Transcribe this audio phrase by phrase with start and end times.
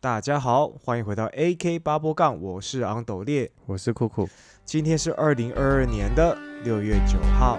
[0.00, 3.50] 大家好，欢迎回到 AK 八波杠，我是昂斗烈。
[3.66, 4.28] 我是酷酷，
[4.64, 7.56] 今天是二零二二年的六月九号。
[7.56, 7.58] 好，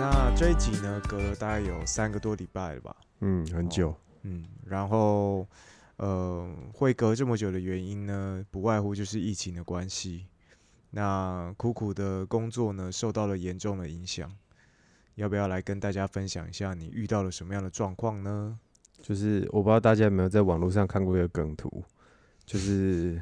[0.00, 2.96] 那这一集呢，隔了大概有三个多礼拜了吧？
[3.20, 5.46] 嗯，很久，嗯，然后
[5.98, 10.26] 呃，会隔这么久的原因呢，不外乎就是疫情的关系。
[10.90, 14.32] 那苦苦的工作呢，受到了严重的影响。
[15.16, 18.58] 要不要来跟大家分享一下你遇到了什么样的状况呢？
[19.02, 21.82] 就是我不知道大家有没有在网络上看过一个梗图，
[22.46, 23.20] 就是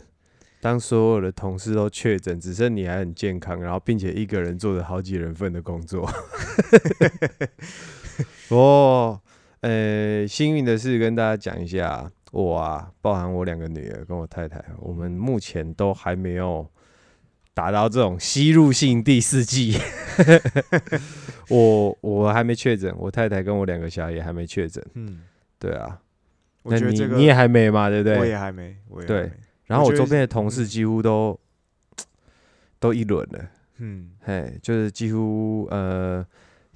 [0.60, 6.06] 当所有的同事都确诊，只剩你还很健康，然后并且一个人做着好几人份的工作。
[8.51, 9.20] 哦，
[9.60, 16.68] 呃，幸运的是跟大家讲一下，我啊，包含我两个女儿跟我太太，我们目前都还没有
[17.54, 19.78] 达到这种吸入性第四季。
[21.48, 24.84] 我我还没确诊，我太太跟我两个小孩也还没确诊。
[24.93, 25.23] 嗯，
[25.59, 25.98] 对啊，
[26.65, 28.26] 那你我觉得这个你也还没嘛，对不对我？
[28.26, 29.30] 也还没，我也对。
[29.65, 31.38] 然后我周边的同事几乎都
[32.78, 36.23] 都一轮了，嗯嘿，就是几乎呃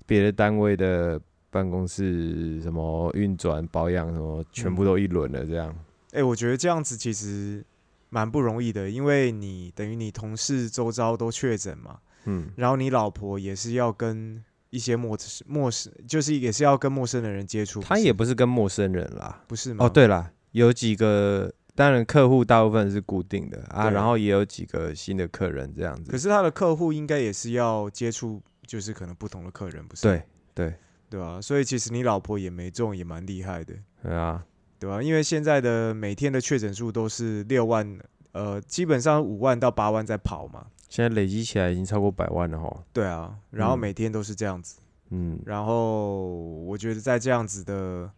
[0.07, 1.21] 别的单位的
[1.51, 5.75] 办公室什么运转保养什么，全部都一轮了，这样。
[6.13, 7.65] 哎、我觉得这样子其实
[8.09, 17.81] 蛮不容易的，因为你等于你同事周遭都确诊嘛，嗯，然后你老婆也是要跟一些陌陌生，就是也是要跟陌生的人接触。
[17.81, 19.43] 他也不是跟陌生人啦。
[19.47, 19.85] 不是吗？
[19.85, 21.53] 哦，，对啦，有几个。
[21.73, 26.11] 当然，客户大部分是固定的啊，然后也有几个新的客人这样子。
[26.11, 30.03] 可是他的客户应该也是要接触，就是可能不同的客人，不是？
[30.03, 30.75] 对对
[31.11, 34.43] 对啊、所以其实你老婆也没中，也蛮厉害的，对啊，
[34.79, 37.99] 对吧、因为现在的每天的确诊数都是六万，
[38.33, 40.67] 呃，基本上五万到八万在跑嘛。
[40.89, 42.83] 现在累积起来已经超过百万了哈。
[42.93, 44.79] 对啊，然后嗯每天都是这样子。
[45.11, 46.29] 嗯，然后
[46.65, 48.11] 我觉得在这样子的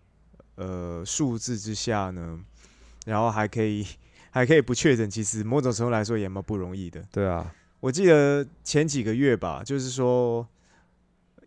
[0.57, 2.39] 呃数字之下呢，
[3.07, 3.87] 然后还可以
[4.31, 7.03] 还可以不确诊，其实某种程度来说也蛮不容易的。
[7.11, 7.51] 对啊，
[7.81, 10.47] 我记得前几个月吧，就是说，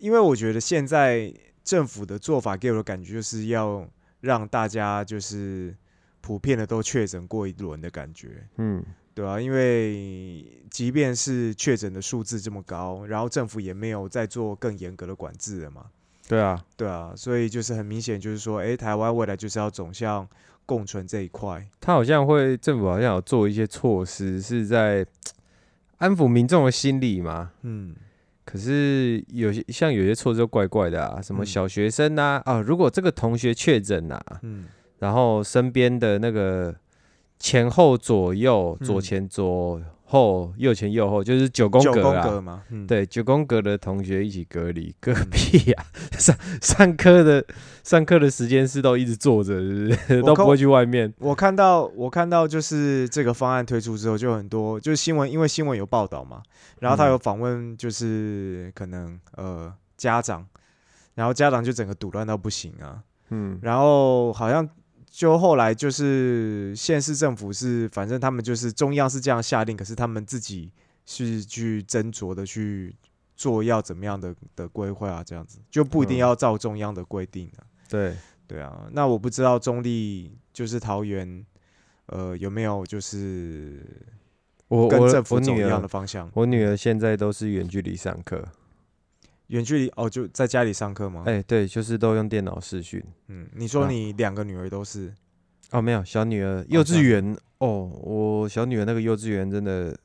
[0.05, 1.33] 因为我觉得现在
[1.63, 3.83] 政府的做法给我的感觉就是要
[4.21, 5.75] 让大家就是
[6.21, 8.47] 普遍的都确诊过一轮的感觉。
[8.57, 15.87] 嗯，对啊，因为即便是确诊的数字这么高，然后政府也没有再做更严格的管制了嘛。
[16.27, 20.27] 对啊，对啊，所以就是很明显，就是说，诶，台湾未来就是要走向
[20.67, 21.67] 共存这一块。
[21.81, 25.03] 他好像会政府好像有做一些措施，是在
[25.97, 27.53] 安抚民众的心理嘛。
[27.63, 27.95] 嗯，
[28.45, 31.45] 可是有些像有些措施就怪怪的啊，什么嗯。
[31.45, 34.65] 小学生呐啊如果这个同学确诊呐，嗯，
[34.99, 36.73] 然后身边的那个
[37.39, 39.81] 前后左右、左嗯前左
[40.15, 42.23] 后、右前右后，就是九宫格啊。
[42.23, 45.85] 格嘛，嗯，对，九宫格的同学一起隔离，隔嗯壁呀、
[46.17, 47.45] 上上课的
[47.83, 50.23] 上课的时间是都一直坐着，是不是？
[50.23, 51.13] 都不会去外面。
[51.19, 56.41] 我看到我看到就是这个方案推出之后，就很多就是新闻，因为新闻有报道嘛，
[56.79, 60.45] 然后他嗯有访问就是可能呃家长，
[61.15, 64.67] 然后家长就整个堵乱到不行啊，嗯，然后好像
[65.17, 70.69] 就后来就是县市政府是反正他们就是中央是这样下令，可是他们自己
[71.05, 72.93] 是去斟酌的去
[73.33, 77.63] 做要怎么样的的规划啊，这样子就不一定嗯要照中央的规定啊。
[77.87, 78.13] 对，
[78.45, 81.45] 对啊，那我不知道中立就是桃园，
[82.07, 83.81] 呃，有没有就是
[84.67, 86.29] 我跟政府走一样的方向？
[86.33, 88.45] 我女儿现在都是远距离上课，
[89.47, 91.23] 远距离哦，就在家里上课吗？
[91.25, 93.03] 哎、对，就是都用电脑视讯。
[93.27, 95.13] 嗯，你说啊你两个女儿都是，
[95.71, 99.97] 哦，没有，小女儿幼稚园哦，我小女儿那个幼稚园真的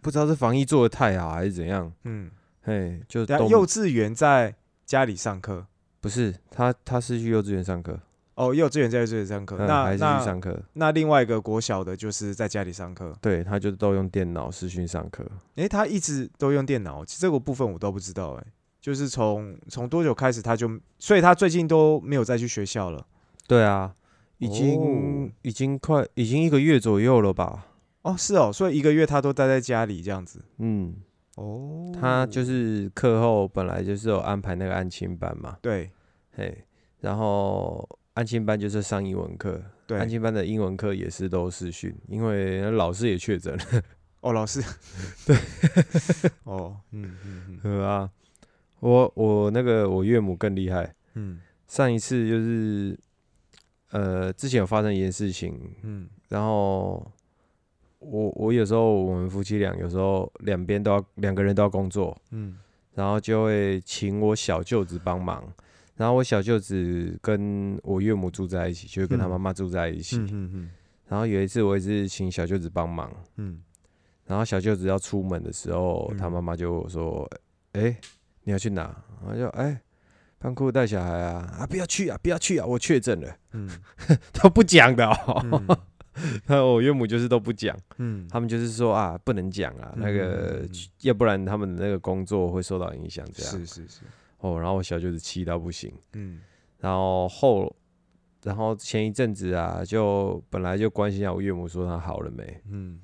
[0.00, 2.30] 不知道是防疫做的太好还是怎样，嗯，
[2.62, 4.54] 嘿，就幼稚园在
[4.86, 5.66] 家里上课，
[6.00, 8.00] 不是她她是去幼稚园上课，
[8.38, 15.26] 哦，幼稚园在这里上课，嗯，那还是去那上课，那另外一个国小的就是在家里上课，对，他就都用电脑视讯上课。
[15.56, 18.46] 诶，他一直都用电脑，其实这个部分我都不知道、诶，
[18.80, 20.70] 就是从从多久开始他就，
[21.00, 23.04] 所以他最近都没有再去学校了。
[23.48, 23.92] 对啊，
[24.38, 25.30] 已经、哦。
[25.42, 27.66] 已经快已经一个月左右了吧？
[28.02, 30.44] 哦，是哦，所以一个月他都待在家里这样子。
[30.58, 30.94] 嗯，
[31.34, 35.90] 哦，他就是课后本来就是有安排那个安亲班嘛，对。
[36.36, 36.64] 嘿，
[37.00, 37.86] 然后
[38.18, 43.82] 安亲班就是上英文课，安对亲班的英文课也是都视讯，因为老师也确诊了，
[44.22, 44.60] 哦，老师。
[45.24, 45.36] 对。
[46.42, 47.58] 哦，嗯嗯嗯。
[47.62, 48.10] 对啊，
[48.80, 51.40] 我我那个我岳母更厉害，嗯。
[51.68, 52.98] 上一次就是
[53.92, 56.08] 呃之前有发生一件事情，嗯。
[56.28, 57.08] 然后
[58.00, 62.58] 我我有时候我们夫妻俩有时候两边都要两个人都要工作，嗯。
[62.96, 65.44] 然后就会请我小舅子帮忙。
[65.98, 69.30] 然后我小舅子跟我岳母住在一起，就是跟他嗯。
[69.30, 70.16] 妈妈住在一起。
[70.16, 70.70] 嗯嗯
[71.08, 73.60] 然后有一次我也是请小舅子帮忙，嗯。
[74.26, 76.16] 然后小舅子要出门的时候，嗯。
[76.16, 77.28] 他妈妈就说
[77.72, 77.98] ：“哎、
[78.44, 78.82] 你要去哪？”
[79.26, 79.80] 然后就哎，
[80.38, 83.68] 帮裤带小孩啊啊，不要去啊，不要去啊，我确诊了，嗯。
[84.34, 85.42] 都不讲的哦。
[85.44, 85.78] 嗯。
[86.46, 88.28] 然后我岳母就是都不讲，嗯。
[88.30, 90.64] 他们就是说啊，不能讲啊，那个
[91.00, 93.52] 要不然他们的那个工作会受到影响，这样。
[93.52, 94.00] 是是是，
[94.38, 94.58] 哦。
[94.60, 96.40] 然后我小舅子气到不行，嗯。
[96.78, 97.74] 然后后，
[98.44, 103.00] 然后前一阵子啊，就本来就关心一下我岳母说她好了没，嗯，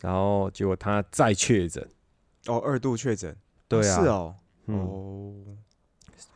[0.00, 1.86] 然后结果她再确诊，
[2.46, 3.36] 哦，二度确诊，
[3.68, 4.34] 对啊，是哦，
[4.66, 5.34] 嗯，哦，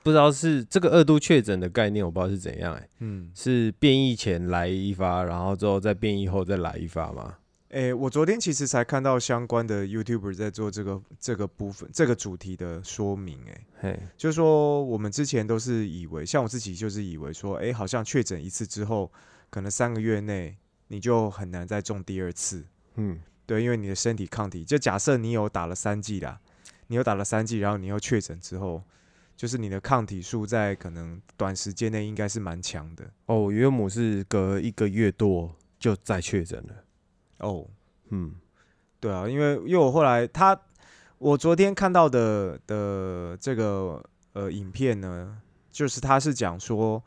[0.02, 7.38] 不知道是这个二度确诊的概念，我不知道是怎样、欸，嗯，是变异前来一发，然后之后再变异后再来一发吗？
[7.72, 19.10] 诶，我昨天其实才看到相关的 YouTuber 在做这个这个部分这个主题的说明，诶，嘿，就是说我们之前都是以为，像我自己就是以为说，诶，好像确诊一次之后，
[19.48, 20.56] 可能三个月内
[20.88, 22.64] 你就很难再中第二次，
[22.96, 23.20] 嗯。
[23.44, 26.40] 对，因为你的身体抗体，就假设你有打了三剂啦，
[26.86, 28.82] 你有打了三剂，然后你又确诊之后，
[29.36, 33.04] 就是你的抗体数在可能短时间内应该是蛮强的。
[33.26, 36.84] 哦，我岳母是隔一个月多就再确诊了，
[37.43, 37.67] 哦。
[38.11, 38.35] 嗯
[38.99, 40.59] 对啊，因为因为我后来他，
[41.19, 44.03] 我昨天看到的的这个
[44.33, 45.37] 呃影片呢，
[45.71, 47.03] 就是他是讲说，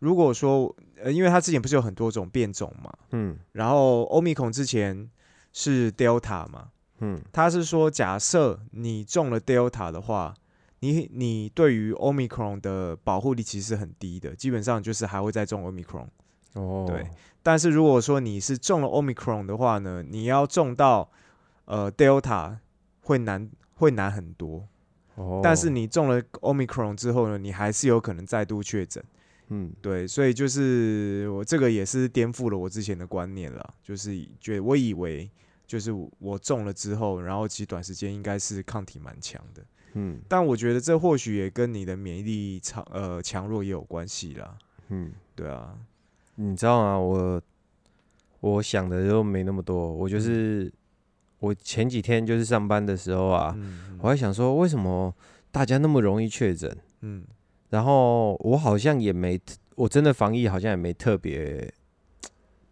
[0.00, 5.08] 如果说呃，因为他之前不是有很多种变种嘛，嗯然后欧米孔之前
[5.52, 10.34] 是 Delta 嘛，嗯他是说，假设你中了 Delta 的话，
[10.80, 16.08] 你你对于 Omicron 的保护力其实是很低的，基本上就是还会再中 Omicron。
[16.56, 17.06] 哦，对
[17.42, 21.08] 但是如果说你是中了 Omicron 的话呢，你要中到
[21.66, 22.58] 呃 Delta
[23.02, 24.66] 会难会难很多。
[25.14, 29.02] 哦，但是你中了 Omicron 之后呢，你还是有可能再度确诊。
[29.48, 35.30] 嗯对，所以就是我这个也是颠覆了我之前的观念了，就是觉我以为
[35.68, 39.64] 就是我中了之后，然后其实短时间应该是抗体蛮强的，
[39.94, 44.58] 嗯但我觉得这或许也跟你的免疫力强呃强弱也有关系啦。
[44.88, 45.78] 嗯，对啊，
[46.36, 46.98] 你知道吗？
[46.98, 47.42] 我
[48.40, 50.72] 我想的就没那么多，我就是
[51.40, 55.14] 我前几天就是上班的时候啊，嗯我还想说为什么
[55.50, 57.24] 大家那么容易确诊，嗯。
[57.70, 59.40] 然后我好像也没，
[59.74, 61.72] 我真的防疫好像也没特别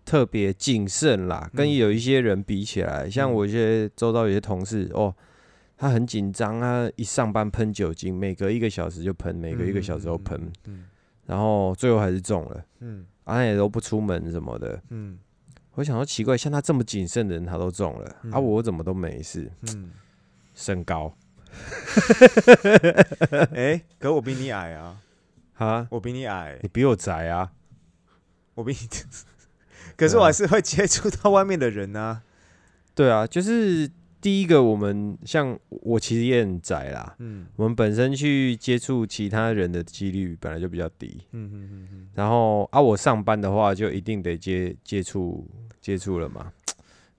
[0.04, 1.74] 特别谨慎啦，跟嗯。
[1.74, 3.34] 有一些人比起来，像嗯。
[3.34, 5.14] 我一些周遭有些同事哦。
[5.76, 10.84] 他很紧张他，一上班喷酒精，每隔一个小时就喷，每隔一个小时都喷，嗯。
[11.26, 14.80] 然后最后还是中了，嗯啊也都不出门什么的。
[14.90, 15.18] 嗯
[15.74, 19.50] 我想说奇怪，像他这么谨慎的人，他都中了，啊嗯我怎么都没事？
[19.74, 19.90] 嗯，
[20.54, 21.16] 身高
[23.54, 25.00] 哎、可我比你矮啊，
[25.54, 27.50] 啊，我比你矮你，比我宅啊？
[28.54, 28.78] 我比你，
[29.96, 32.22] 可是我还是会接触到外面的人啊。
[32.94, 33.90] 对啊，就是
[34.24, 45.46] 第一个，我们像我其实也很宅啦，嗯我们本身去接触其他人的几率本来就比较低，嗯嗯嗯嗯，然后啊，我上班的话就一定得接接触
[45.78, 46.50] 接触了嘛。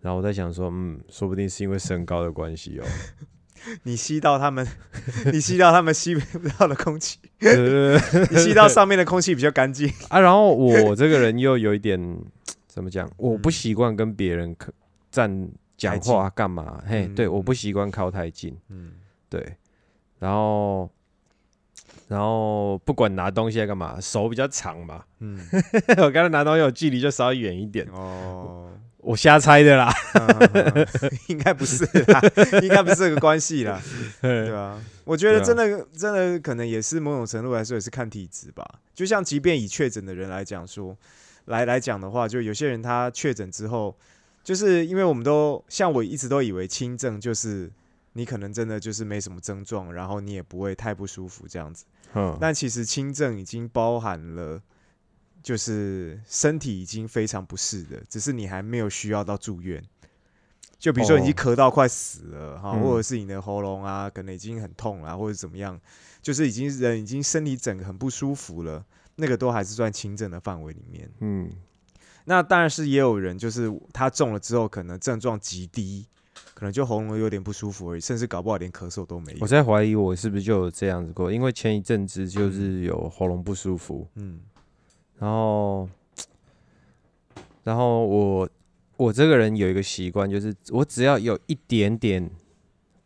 [0.02, 2.86] 然后我在想说，嗯，说不定是因为身高的关系哦。
[3.84, 4.68] 你吸到他们，
[5.32, 7.20] 你吸到他们吸不到的空气，
[8.32, 9.88] 你吸到上面的空气比较干净。
[10.10, 12.00] 啊，然后我这个人又有一点
[12.66, 13.08] 怎么讲？
[13.18, 14.74] 我不嗯习惯跟别人可
[15.12, 16.82] 站讲话干嘛？
[16.88, 18.58] 嘿，对，嗯我不习惯靠太近。
[18.70, 18.94] 嗯
[19.30, 19.58] 对，
[20.20, 20.90] 然后
[22.08, 25.04] 然后不管拿东西在干嘛，手比较长嘛。
[25.20, 25.40] 嗯，
[25.98, 29.92] 我刚才拿东西有距离就稍微远一点，哦，我瞎猜的啦。
[30.14, 30.88] 嗯
[31.28, 32.22] 应该不是啦，
[32.62, 33.82] 应该不是这个关系啦，
[34.22, 34.82] 对啊？
[35.04, 38.66] 我觉得真的真的可能也是某种程度来说也是看体质吧。
[38.94, 40.96] 就像即便以确诊的人来讲说，
[41.46, 43.96] 来来讲的话，就有些人他确诊之后，
[44.46, 47.70] 就是因为我们都像我一直都以为轻症就是
[48.14, 51.84] 你可能真的就是没什么症状，然后你也不会太不舒服这样子。
[52.14, 54.62] 嗯，但其实轻症已经包含了，
[55.42, 59.84] 就是身体已经非常不适的，只是你还没有需要到住院。
[60.78, 65.82] 就比如说你已经哦咳到快死了哈，嗯或者是你的喉咙啊，可能已经很痛啊，或者怎么样，
[66.22, 68.86] 就是已经人已经身体整个很不舒服了，
[69.16, 71.10] 那个都还是算轻症的范围里面。
[71.22, 71.50] 嗯，
[72.26, 76.06] 那当然是也有人就是他中了之后，可能症状极低，
[76.54, 79.48] 可能就喉咙有点不舒服而已，甚至搞不好连咳嗽都没有我。
[79.48, 84.40] 在怀疑我是不是就有这样子过，因为前一阵子就是有喉咙不舒服，嗯
[85.18, 85.88] 然后
[87.64, 88.50] 然后我
[88.98, 92.30] 我这个人有一个习惯，就是我只要有一点点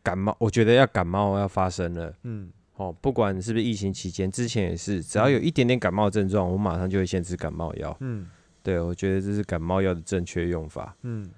[0.02, 7.96] 感冒，我觉得要感冒要发生了，嗯哦，不管是不是疫情期间，之前也是，只要有一点点感冒症状，我马上就会先吃感冒药。
[8.00, 8.28] 嗯
[8.64, 10.96] 对，我觉得这是感冒药的正确用法。
[11.04, 11.30] 嗯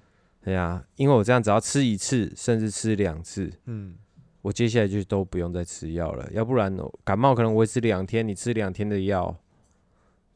[0.43, 3.93] 对呀、因为我这样只要吃一次，甚至吃两次，嗯
[4.41, 6.27] 我接下来就都不用再吃药了。
[6.31, 9.35] 要不然感冒可能维持两天，你吃两天的药，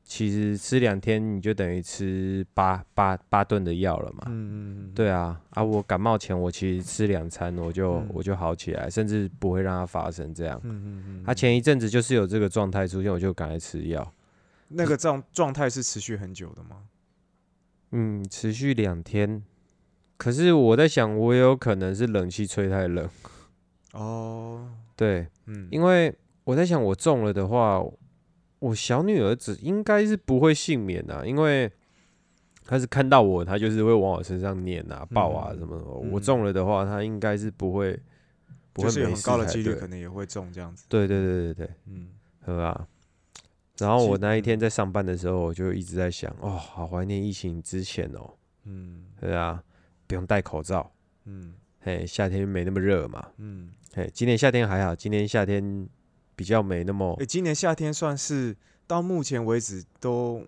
[0.04, 4.26] 其实吃两天你就等于吃八八八顿的药了嘛。
[4.28, 10.62] 嗯嗯，对啊，啊，我感冒前我其实吃两餐，我就、嗯我就好起来，甚至不会让它发生这样。
[10.64, 14.14] 嗯嗯嗯，他、前一阵子就是有这个状态出现，我就赶快吃药。
[14.70, 16.84] 那个状状态是持续很久的吗？
[17.92, 19.44] 嗯，持续两天。
[20.18, 23.08] 可是我在想，我也有可能是冷气吹太冷。
[23.94, 26.14] 哦，对，嗯，因为
[26.46, 27.84] 我在想，我中了的话，
[28.60, 31.72] 我小女儿子应该是不会幸免啊，因为
[32.66, 35.78] 她是看到我，她就是会往我身上撵啊、抱啊嗯什么
[36.12, 37.98] 我中了的话，她应该是不会，
[38.74, 40.86] 不就是有很高的几率可能也会中这样子。
[40.90, 42.10] 对对对对对，嗯
[42.46, 42.88] 对吧？
[43.78, 44.60] 然后我那一天。
[44.60, 49.06] 在上班的时候，我就一直在想，哦，好怀念疫情之前哦，嗯。
[49.20, 49.64] 对啊，
[50.08, 50.92] 不用戴口罩，
[51.26, 51.54] 嗯。
[51.82, 55.88] 嘿，夏天没那么热嘛，嗯，嘿，今年夏天还好，今年夏天
[56.36, 60.44] 比较没那么哎，今年夏天算是到目前为止都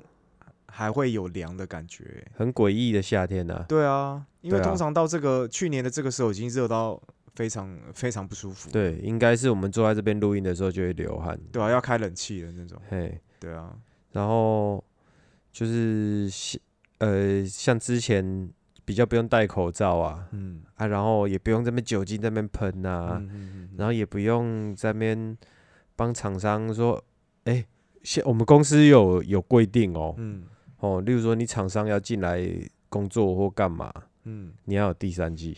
[0.66, 2.32] 还会有凉的感觉欸。
[2.36, 7.00] 很诡异的夏天呐、对啊，因为通常到这个去年的这个时候已经热到
[7.38, 8.72] 非常非常不舒服。
[8.72, 12.82] 对，应该是我们坐在这边录音的时候就会流汗，对啊，要开冷气的那种。
[12.89, 13.77] 嘿，对啊，
[14.12, 14.84] 然后
[15.51, 16.27] 就是
[16.98, 18.50] 呃，像之前
[18.84, 25.38] 比较不用戴口罩啊，嗯啊，然后也不用这边酒精在那边喷啊，嗯嗯嗯然后也不用在那边
[25.96, 27.00] 帮厂商说，
[27.44, 27.63] 哎、
[28.01, 30.46] 现我们公司有有规定哦，嗯
[30.79, 32.50] 哦，例如说你厂商要进来
[32.89, 35.56] 工作或干嘛，嗯你要有第三季，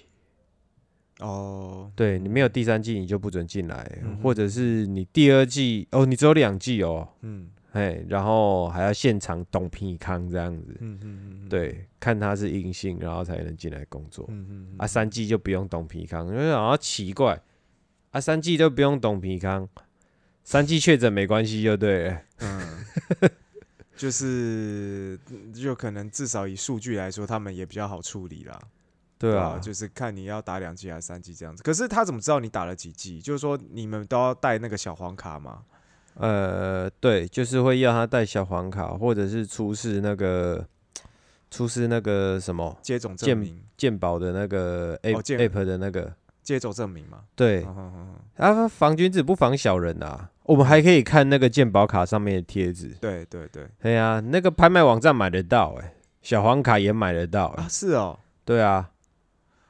[1.20, 14.26] 哦，对你没有第三季你就不准进来，嗯或者是你第二季哦，你只有两季哦，嗯哎，然后还要现场懂皮康这样子，嗯嗯嗯，对，看他是阴性，然后才能进来工作。
[14.30, 17.40] 嗯嗯啊，三季就不用懂皮康，因为好像奇怪，
[18.12, 19.70] 啊，三季都不用懂皮康，
[20.44, 22.22] 三季确诊没关系就对了。
[22.40, 22.80] 嗯，
[23.96, 25.20] 就是
[25.54, 28.60] 就可能至少以数据来说，他们也比较好处理啦。
[29.20, 31.62] 对啊，就是看你要打两剂还是三剂这样子。
[31.62, 33.22] 可是他怎么知道你打了几剂？
[33.22, 35.64] 就是说你们都要带那个小黄卡吗？
[36.16, 40.66] 呃，对，就是会要他带小黄卡，或者是出示那个
[41.52, 47.20] 出示那个什么接种证健明，健保的那个 app、健 app 的那个，接种证明嘛。
[47.36, 47.66] 对
[48.38, 50.32] 啊，防君子不防小人啊。
[50.44, 58.90] 我们还可以看那个健保卡上面的贴纸，对对对对啊、那个拍卖网站买得到、哎，小黄卡也买得到、哎啊，是哦，对啊，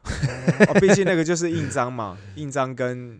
[0.03, 3.19] 哦，毕竟那个就是印章嘛，印章跟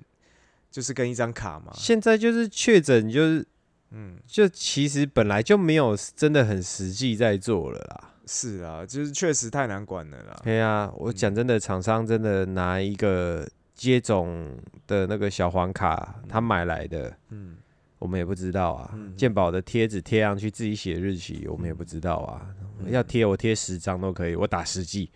[0.72, 1.72] 就是跟一张卡嘛。
[1.76, 3.46] 现在就是确诊，就是
[3.92, 8.14] 嗯，就其实本来就没有真的很实际在做了啦。
[8.26, 10.40] 是啊，就是确实太难管了啦。
[10.44, 14.56] 对啊，我讲真的，厂商真的拿一个接种
[14.86, 17.58] 的那个小黄卡，他买来的，嗯
[17.98, 18.92] 我们也不知道啊。
[18.94, 22.46] 嗯健保的贴纸贴上去，自己写日期，我们也不知道啊。
[22.80, 25.10] 嗯要贴我贴十张都可以，我打十剂。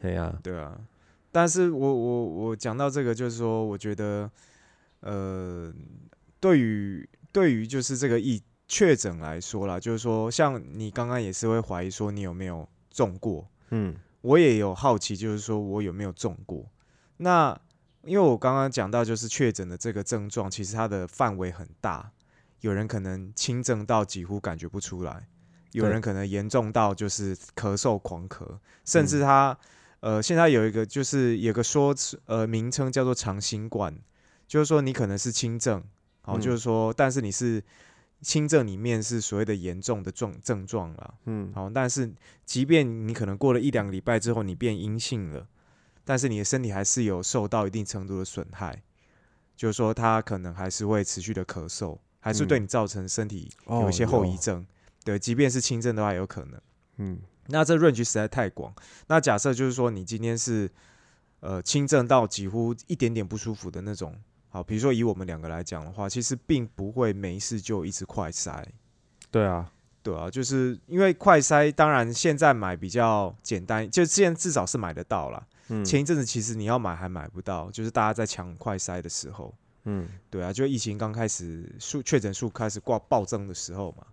[0.00, 0.78] 对呀、对啊，
[1.32, 4.30] 但是我我我讲到这个，就是说，我觉得，
[5.00, 5.72] 呃，
[6.40, 16.66] 对于对于就是这个疫确诊来说啦，就是说，像你刚刚也是会怀疑说你有没有中过，嗯我也有好奇，就是说我有没有中过。
[17.16, 17.58] 那
[18.02, 22.10] 因为我刚刚讲到，就是确诊的这个症状，其实它的范围很大，
[22.60, 25.28] 有人可能轻症到几乎感觉不出来，
[25.72, 29.58] 有人可能严重到就是咳嗽狂咳，甚嗯至他、
[30.00, 33.96] 呃现在有一个就是有个说辞呃名称叫做长新冠，
[34.46, 35.82] 就是说你可能是轻症，
[36.22, 37.62] 好、嗯就是说但是你是
[38.22, 41.52] 轻症里面是所谓的严重的状症状了，嗯。
[41.54, 42.12] 好，但是
[42.44, 45.46] 即便你可能过了一两个礼拜之后你变阴性了，
[46.04, 48.82] 但是你的身体还是有受到一定程度的损害，
[49.56, 52.62] 就是说它可能还是会持续的咳嗽，还是对嗯。
[52.62, 54.36] 你造成身体哦有一些后遗有。
[54.36, 54.66] 症。
[55.02, 56.60] 对，即便是轻症的话，有可能。
[56.98, 57.18] 嗯
[57.50, 58.72] 那这 range 实在太广。
[59.08, 60.70] 那假设就是说你今天是
[61.40, 64.14] 呃轻症到几乎一点点不舒服的那种，
[64.48, 68.64] 好，比如说以我们两个来讲的话，其实并不会没事就一直快筛。
[69.30, 69.70] 对啊，
[70.02, 75.46] 对啊，就是因为快筛，当然现在买比较简单，就现在至少是买得到啦。
[75.72, 79.54] 嗯前一阵子其实你要买还买不到，就是大家在抢快筛的时候，
[79.84, 84.04] 嗯对啊，就疫情刚开始数确诊数开始挂暴增的时候嘛，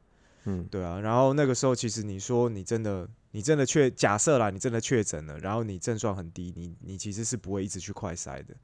[0.43, 8.55] 嗯对啊，然后那个时候其实你说你真的你你真的确假设啦，你真的确诊了，然后你症状很低，你你其实是不会一直去快筛的，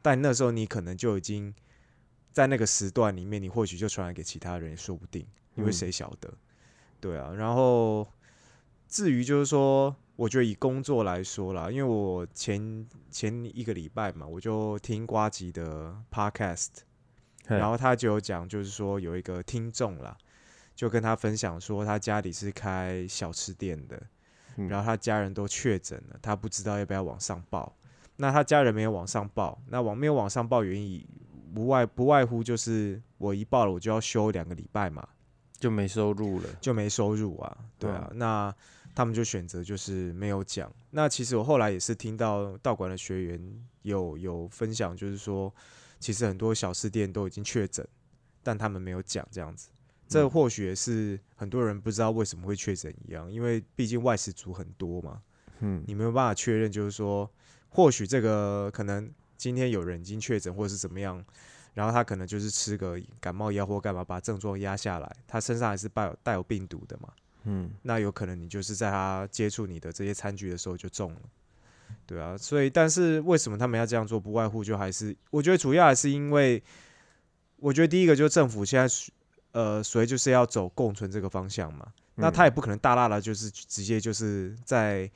[0.00, 1.54] 但那时候你可能就已经
[2.32, 5.26] 在那个时段里面，你或许就传染给其他人，也说不定，
[5.56, 5.72] 因为嗯。
[5.74, 6.32] 谁晓得？
[7.00, 8.08] 对啊，然后
[8.88, 16.68] 至于就是说，我觉得以工作来说啦，因为我前前一个礼拜嘛，我就听瓜吉的 podcast，
[17.44, 20.16] 然后他就有讲，就是说有一个听众啦，
[20.74, 24.08] 就跟他分享说，他家里是开小吃店的，嗯
[24.56, 27.74] 然后他家人都确诊了，他不知道要不要往上报。
[28.16, 31.04] 那他家人没有往上报，那往没有往上报原因
[31.52, 35.06] 不外不外乎就是我一报了，我就要休两个礼拜嘛，
[35.58, 36.48] 就没收入了。
[36.60, 38.54] 就没收入啊，对啊，那
[38.94, 40.72] 他们就选择就是没有讲。
[40.90, 45.52] 那其实我后来也是听到道馆的学员有有分享，就是说，
[45.98, 47.84] 其实很多小吃店都已经确诊，
[48.44, 49.70] 但他们没有讲这样子。
[50.06, 55.22] 这嗯或许也是很多人不知道为什么会确诊一样，因为毕竟外食族很多嘛，
[55.60, 57.30] 嗯你没有办法确认，就是说，
[57.70, 61.24] 或许这个可能今天有人已经确诊，或者是怎么样，
[61.72, 67.08] 然后他可能就是吃个感冒药或干嘛，把症状压下来，他身上还是带有带有病毒的嘛，
[67.44, 71.20] 嗯那有可能你就是在他接触你的这些餐具的时候就中了，
[72.06, 74.20] 对啊，所以但是为什么他们要这样做？
[74.20, 76.62] 不外乎就还是我觉得主要还是因为，
[77.56, 79.10] 我觉得第一个就是政府现在是
[79.54, 85.08] 呃，所以就是要走共存这个方向嘛，那他也不可能大大的就是直接就是在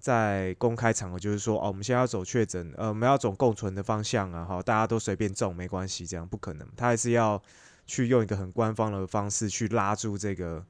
[0.00, 7.40] 在公开场合就是说哦，我们现在要走确诊，呃，我们要走共存的方向啊，哈，大家都随便中没关系，这样不可能，他还是要
[7.86, 10.64] 去用一个很官方的方式去拉住这个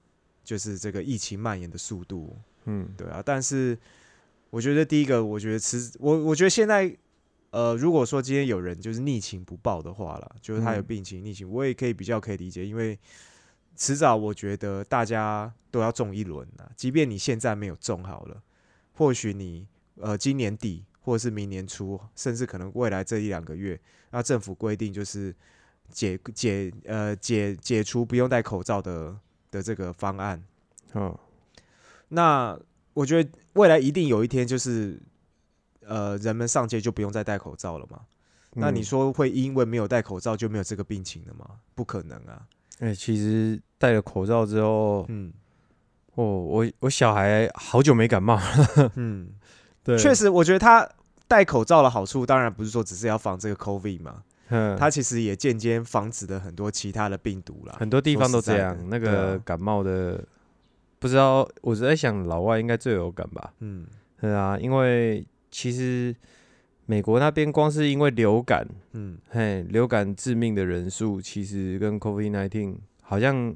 [0.45, 2.89] 就是这个疫情蔓延的速度，嗯。
[2.97, 3.79] 对啊，但是
[4.51, 6.95] 我觉得第一个，我觉得迟，我我觉得现在，
[7.51, 10.85] 呃，如果说今天有人就是逆情不报的话了，就是他有嗯。
[10.85, 12.99] 病情逆情，我也可以比较可以理解，因为
[13.77, 18.41] 迟早我觉得大家都要中一轮啊，即便你现在没有中好了，
[18.93, 19.67] 或许你
[19.97, 23.81] 呃今年底或者是明年初，甚至可能未来这一两个月，
[24.11, 25.35] 那政府规定就是
[25.89, 29.19] 解解呃解解除不用戴口罩的
[29.51, 30.41] 的这个方案，
[30.93, 31.19] 哦。
[32.09, 32.59] 那
[32.93, 35.01] 我觉得未来一定有一天，就是
[35.91, 38.01] 呃，人们上街就不用再戴口罩了嘛？
[38.55, 41.45] 那你嗯说会因为没有戴口罩就没有这个病情了吗？
[41.75, 42.47] 不可能啊！
[42.79, 45.33] 哎、其实戴了口罩之后，嗯
[46.15, 49.31] 哦，我我小孩好久没感冒了， 嗯，
[49.83, 50.89] 对，确实，我觉得他
[51.27, 57.75] 戴口罩的好处，当然不是说只是要防这个 COVID 嘛，嗯，它其实也间接防止了很多其他的病毒啦。
[57.79, 58.59] 很多地方都这。
[58.59, 60.23] 样那个感冒的，
[61.01, 63.53] 不知道我是在想老外应该最有感吧？
[63.59, 63.87] 嗯
[64.21, 66.15] 对啊，因为其实
[66.87, 73.55] 美国那边光是因为流感，嗯，嘿，流感致命的人数其实跟 COVID nineteen 好像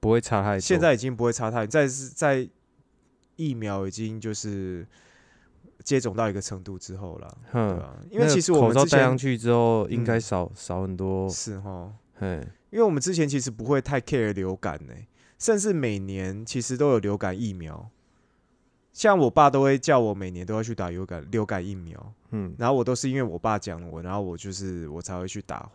[0.00, 0.60] 不会差太多。
[0.60, 2.48] 现在已经不会差太，在是在
[3.36, 4.86] 疫苗已经就是
[5.84, 11.28] 接种到一个程度之后了，对哼，啊，因为其实我口罩戴上去之后，应该嗯少、少很多。
[11.28, 12.40] 是哈，嘿，
[12.70, 14.94] 因为我们之前其实不会太 care 流感呢、
[15.38, 17.90] 甚至每年其实都有流感疫苗。
[18.92, 25.68] 像我爸都会叫我每年都要去打流感流感疫苗，嗯然后我都是因为我爸讲了我，然后我就是我才会去打，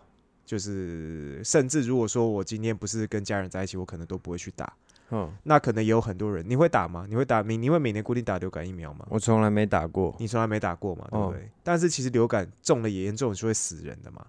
[0.45, 4.71] 就是甚至如果说我今天不是跟家人在一起，我可能都不会去打。
[5.09, 7.05] 嗯，那可能也有很多人，你会打吗？
[7.07, 7.41] 你会打？
[7.41, 9.07] 你你会每年固定打流感疫苗吗？
[9.09, 10.13] 我从来没打过。
[10.19, 11.49] 你从来没打过嘛，对不哦对？
[11.63, 14.25] 但是其实流感中了也严重是会死人的嘛，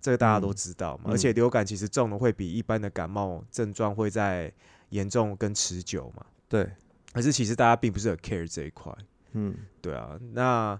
[0.00, 1.04] 这个大家都嗯知道嘛。
[1.06, 4.50] 嗯而且流感其实中了会比一般的感冒症状会在
[4.88, 6.24] 严重跟持久嘛。
[6.48, 6.70] 对，
[7.14, 8.92] 可是其实大家并不是很 care 这一块，
[9.32, 10.78] 嗯对啊，那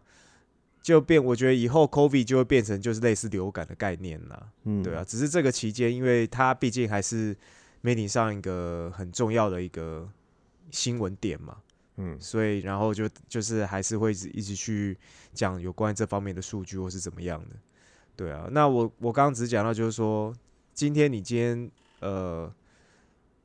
[0.82, 5.02] 就变，我觉得以后 COVID 就会变成就是类似流感的概念啦，嗯，对啊。
[5.02, 7.34] 只是这个期间，因为它毕竟还是
[7.80, 10.06] 媒体上一个很重要的一个
[10.70, 11.56] 新闻点嘛，
[11.96, 14.98] 嗯所以然后就就是还是会一直一直去
[15.32, 17.56] 讲有关这方面的数据或是怎么样的，
[18.16, 18.48] 对啊。
[18.50, 20.34] 那我我刚刚只是讲到就是说，
[20.74, 21.70] 今天你今天
[22.00, 22.52] 呃，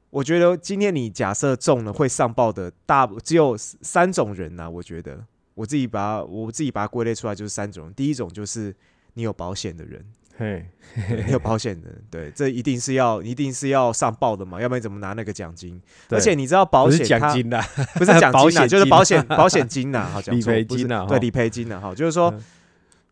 [0.09, 8.75] 我觉得今天你假设中了会上报的大只有三种人呐、我觉得我自己把它我自己把它归类出来就是三种人，第一种就是
[9.13, 10.03] 你有保险的人。
[10.37, 10.65] 嘿，
[11.29, 15.79] 有保险的人，对，这一定是要一定是要上报的嘛，要不然怎么拿那个奖金？
[16.09, 17.61] 而且你知道保不险奖金呐，
[17.95, 22.41] 不是奖金呐，保险就是保险保险金呐， 理赔金呐哈对理赔金呐，哈，就是说嗯，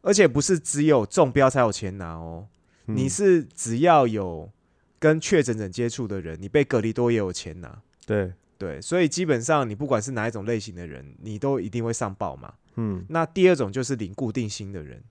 [0.01, 2.45] 而且不是只有中标才有钱拿哦，
[2.85, 4.49] 你嗯是只要有
[4.99, 12.53] 跟确诊者接触的人，你被隔离多也有钱拿，对，对，所以基本上你不管是哪一种类型的人，你都一定会上报嘛。
[12.75, 15.03] 嗯，那第二种就是领固定薪的人，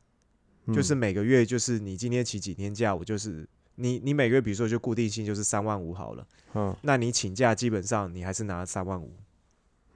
[0.74, 9.12] 就是嗯每个月就是你今天请几天假，我就是你你每个月比如说就固定薪就是三万五好了，嗯那你请假基本上你还是拿三万五。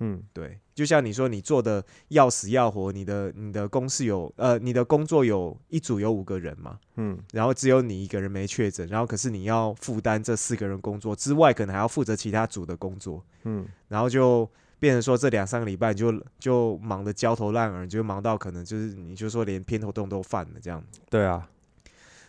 [0.00, 0.22] 嗯。
[0.32, 7.18] 对，就像你说，你做的要死要活，你的你的公司有呃，你的工作有一组有五个人嘛，嗯。
[7.32, 13.66] 然后只有你一个人没确诊，然后可是你要负担这四个人工作之外，可能还要负责其他组的工作，嗯。
[13.88, 20.82] 然后就变成说这两三个礼拜你就就忙得焦头烂额，就忙到可能就是你就说连偏头痛都犯了这样。
[21.10, 21.46] 对啊，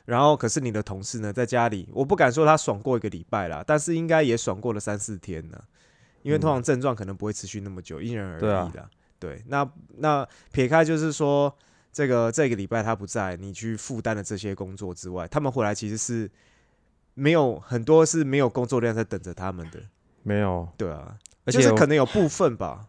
[0.03, 5.57] 然后可是你的同事呢，在家里，我不敢说他爽过一个礼拜啦，但是应该也爽过了三四天呢，
[6.23, 8.89] 因为通常症状可能不会持续那么久，因人而异的。
[9.19, 11.53] 对，那那撇开就是说
[11.91, 16.29] 这个这个礼拜他不在，你去负担的这些工作之外，他们回来其实是
[17.13, 19.79] 没有很多是没有工作量在等着他们的。
[20.23, 22.87] 没有，对啊，而且就是可能有部分吧。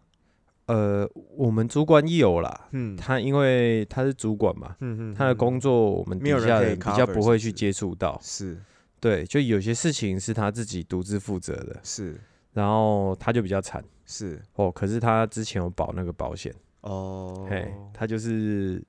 [0.66, 8.56] 呃，我们主管有啦，嗯他因为他是主管嘛，嗯嗯，他的嗯工作我们底下人比较不会去接触到，是
[9.00, 12.18] 对，就有些事情是他自己独自负责的，是
[12.52, 13.84] 然后他就比较惨。
[14.06, 14.40] 是。
[14.54, 14.70] 哦。
[14.70, 18.82] 可是他之前有保那个保险，哦，嘿，他就是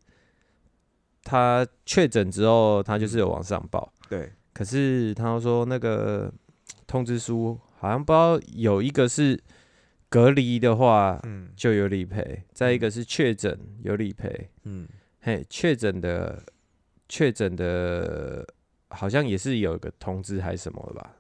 [1.23, 6.32] 他确诊之后，他就是有往上报，对，可是他说那个
[6.86, 9.41] 通知书好像不知道有一个是
[10.10, 11.49] 隔离的话嗯。
[11.56, 14.88] 就有理赔，再一个是确诊有理赔，嗯。
[15.21, 16.43] 嘿，确诊的
[17.08, 18.45] 确诊的，
[18.89, 21.15] 好像也是有一个通知还是什么的吧？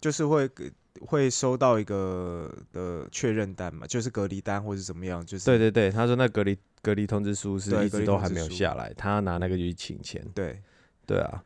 [0.00, 10.24] 就是会给会收到一个的确认单嘛，就是隔离单或是怎么样，就是对对对，他说那隔离隔离通知书是一直都还没有下来，他要拿那个去请钱。
[10.34, 10.62] 对，
[11.06, 11.42] 对啊，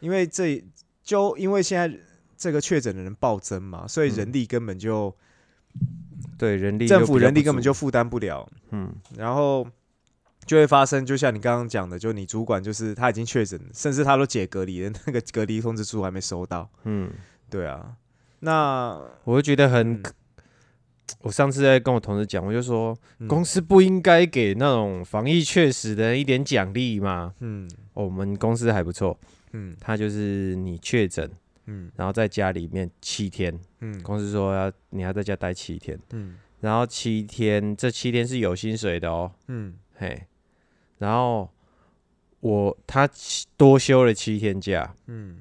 [0.00, 0.62] 因为这
[1.02, 1.98] 就因为现在
[2.36, 4.16] 这个确诊的人暴增嘛，所以嗯。
[4.16, 5.14] 人力根本就、
[6.36, 8.92] 对人力政府人力根本就负担不了，嗯。
[9.16, 9.66] 然后
[10.44, 17.10] 就会发生，就像你刚刚讲的，就你主管就是他已经确诊，甚至他都解隔离了，那个隔离通知书还没收到，嗯，
[17.48, 17.94] 对啊，
[18.40, 20.02] 那我就觉得很嗯，
[21.22, 23.26] 我上次在跟我同事讲，我就说嗯。
[23.26, 27.34] 公司不应该给那种防疫确实的人一点奖励吗？
[27.40, 27.68] 嗯。
[27.94, 29.18] 哦我们公司还不错，
[29.52, 29.76] 嗯。
[29.80, 31.28] 他就是你确诊，
[31.66, 31.90] 嗯。
[31.96, 34.02] 然后在家里面七天，嗯。
[34.02, 35.98] 公司说要你要在家待七天。
[36.12, 36.36] 嗯。
[36.60, 39.74] 然后七天，这七天是有薪水的哦，嗯。
[39.96, 40.24] 嘿。
[40.98, 41.48] 然后
[42.40, 45.38] 我他七多休了七天假，嗯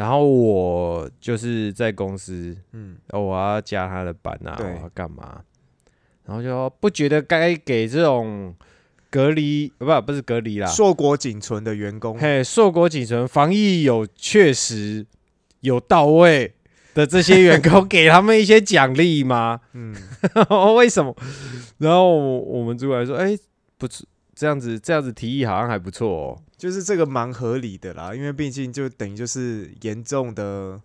[0.00, 5.42] 然后我就是在公司，嗯哦，我要加他的班啊，我要干嘛？
[6.24, 8.54] 然后就不觉得该给这种
[9.10, 15.04] 隔离，呃不不是隔离啦，硕果仅存的员工，嘿，硕果仅存，防疫有确实
[15.60, 16.54] 有到位
[16.94, 19.60] 的这些员工， 给他们一些奖励吗？
[19.74, 19.94] 嗯
[20.78, 21.14] 为什么？
[21.76, 23.36] 然后我我们主管说，哎、
[23.76, 24.02] 不是
[24.40, 26.42] 这样子，这样子提议好像还不错哦。
[26.56, 30.80] 就是这个蛮合理的啦，因为毕竟就等于就是严重的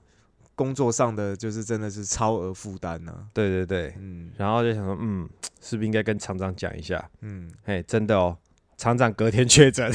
[0.55, 3.27] 工作上的，就是真的是超额负担呢。
[3.33, 5.29] 对对对，嗯然后就想说，嗯，
[5.61, 7.09] 是不是应该跟厂长讲一下？
[7.21, 8.37] 嗯，哎，真的哦，
[8.75, 9.89] 厂长隔天确诊。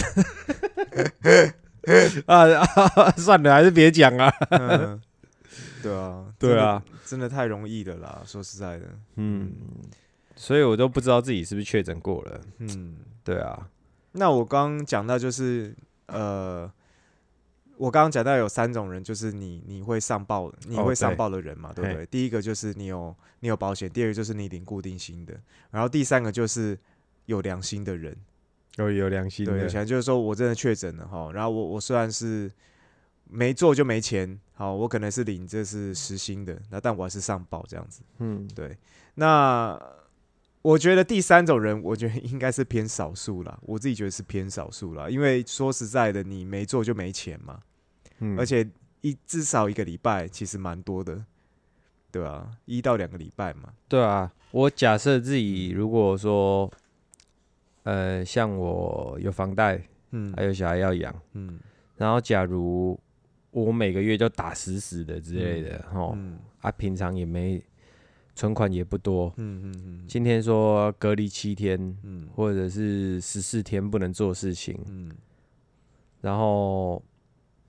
[2.25, 2.49] 啊
[2.96, 4.33] 啊， 算了，还是别讲啊。
[4.49, 4.99] 嗯
[5.83, 8.23] 对啊， 对啊，真的，真的太容易了啦。
[8.25, 9.53] 说实在的，嗯，
[10.35, 12.40] 所以我都不知道自己是不是确诊过了。
[12.59, 13.68] 嗯，对啊，
[14.12, 15.74] 那我刚刚讲到就是
[16.06, 16.70] 呃。
[17.76, 22.06] 我刚刚讲到有三种人，就是你你会上报你哦会上对报的人嘛，对不嘿对？
[22.09, 25.33] 第一个就是你有你有保险，第二个就是你领固定薪的，
[25.70, 26.78] 然后第三个就是
[27.24, 28.14] 有良心的人，
[28.76, 32.52] 有有良心对，的，想就是说我真的确诊了哈，然后我我虽然是
[33.24, 38.76] 没做就没钱，好，我可能是领这是实薪的，那但我还是上报这样子，嗯，对。
[39.14, 39.80] 那
[40.62, 47.61] 我觉得第三种人，我觉得应该是偏少数啦，我自己觉得是偏少数啦，因为说实在的，你没做就没钱嘛，
[48.18, 48.38] 嗯。
[48.38, 48.68] 而且
[49.01, 51.25] 一至少一个礼拜其实蛮多的，
[52.11, 56.70] 对啊，一到两个礼拜嘛，对啊，我假设自己如果说，
[57.85, 60.31] 呃，像我有房贷，嗯。
[60.37, 61.59] 还有小孩要养，嗯。
[61.96, 62.99] 然后假如
[63.51, 66.38] 我每个月就打死死的之类的，哦，嗯。
[66.61, 67.62] 啊，平常也没
[68.40, 70.05] 存款也不多，嗯嗯嗯。
[70.09, 72.26] 今天说隔离七天，嗯。
[72.35, 75.12] 或者是十四天不能做事情，嗯，
[76.22, 77.03] 然后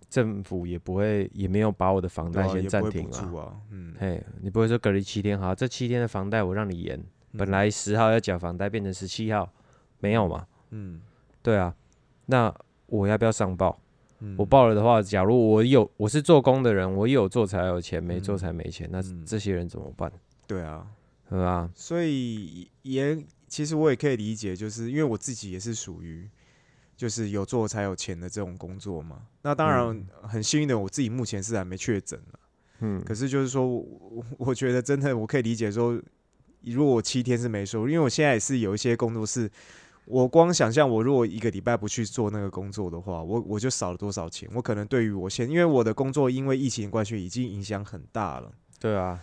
[0.10, 6.98] 政府也不会也没有把我的房贷先暂停了，啊，嗯，嘿，你不会说隔离七天，好，这七天的房贷我让你延，
[7.38, 9.52] 本嗯来十号要缴房贷变成十七号，
[10.00, 10.48] 没有嘛？
[10.70, 11.02] 嗯。
[11.44, 11.76] 对啊，
[12.28, 12.54] 那
[12.86, 13.78] 我要不要上报？
[14.20, 14.38] 嗯。
[14.38, 18.38] 我报了的话，假如我有我是做工的人，我有做才有钱，没做嗯。
[18.38, 19.26] 才没钱，那嗯。
[19.26, 20.10] 这些人怎么办？
[20.52, 20.86] 对啊，
[21.30, 21.70] 对啊？
[21.74, 26.30] 所以也其实我也可以理解，就是因为我自己也是属于
[26.98, 29.22] 就是有做才有钱的这种工作嘛。
[29.44, 32.40] 那当然很幸运的，我自己目前是还没确诊了。
[32.80, 33.66] 嗯，可是就是说
[34.38, 35.98] 我觉得真的我可以理解说，
[36.66, 39.50] 如果我七天是没收入，因为我现在也是有一些工作是，
[40.04, 44.50] 我光想象我如果一个礼拜不去做那个工作的话，我我就少了多少钱。
[44.54, 48.52] 我可能对于我现，因为我的工作因为疫情关系已经影响很大了。
[48.80, 49.18] 对啊，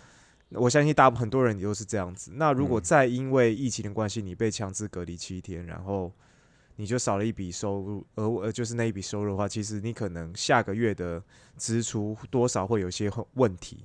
[0.50, 2.32] 我相信大部分很多人也都是这样子。
[2.34, 6.10] 那如果嗯再因为疫情的关系，你被强制隔离七天，然后
[6.76, 11.22] 你就少了一笔收入，而呃就是那一笔收入的话，其实你可能下个月的
[11.56, 13.84] 支出多少会有些问题，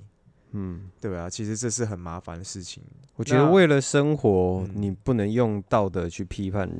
[0.52, 2.82] 嗯，对啊，其实这是很麻烦的事情。
[3.16, 6.70] 我觉得为了生活，嗯你不能用道德去批判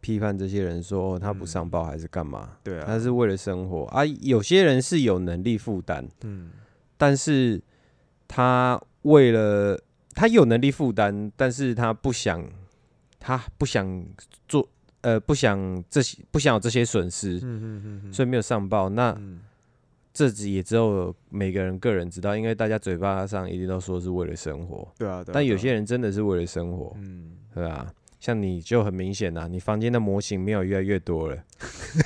[0.00, 4.04] 批判这些人说、哦他不嗯上报还是干嘛，对啊，他是为了生活啊。
[4.04, 6.50] 有些人是有能力负担，嗯
[6.96, 7.62] 但是
[8.28, 9.80] 他为了
[10.14, 12.44] 他有能力负担，但是他不想，
[13.18, 14.04] 他不想
[14.48, 14.68] 做，
[15.00, 18.88] 呃，不想这些，不想有这些损失，嗯嗯嗯，所以没有上报。
[18.88, 19.40] 那嗯
[20.12, 27.86] 这只也只有每个人个人知道，因为大家嘴巴上一定都说是为了生活，对啊，对啊但有些人真的是为了生活，嗯，对啊？
[28.18, 31.42] 像你就很明显呐、你房间的模型没有越来越多了。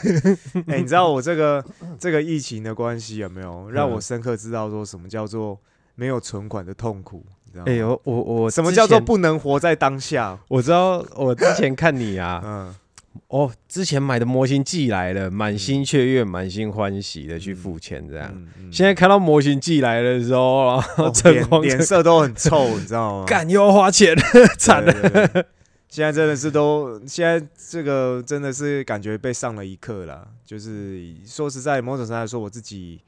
[0.69, 1.65] 哎、你知道我这个
[1.99, 5.59] 这个疫情的关系有没有让我嗯深刻知道说什么叫做
[5.95, 7.25] 没有存款的痛苦？
[7.47, 7.73] 你知道吗？
[7.73, 8.73] 哎呦，我我什么？
[8.73, 10.39] 叫做不能活在当下？
[10.49, 12.75] 我知道，我之前看你啊， 嗯，
[13.29, 18.31] 哦，之前买的模型寄来了，满心雀跃、满心欢喜的去付钱，这样。
[18.35, 23.25] 嗯嗯现在看到模型寄来的时候，然后脸脸色都很臭，你知道吗？
[23.29, 24.17] 干又要花钱，
[24.59, 24.93] 惨了。
[25.89, 30.27] 现在真的是都，现在这个真的是感觉被上了一课了。
[30.45, 33.01] 就是说实在，某种程度来说，我自己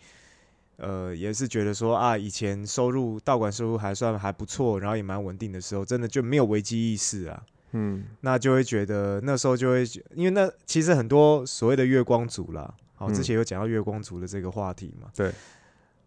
[0.76, 7.42] 呃也是觉得说啊，以前收入道馆收入还算还不错，然后也蛮稳定的时候，真的就没有危机意识啊。
[7.72, 9.84] 嗯，那就会觉得那时候就会，
[10.14, 15.32] 因为那其实很多所谓的月光族啦，好，嗯之前有讲到月光族的这个话题嘛，对，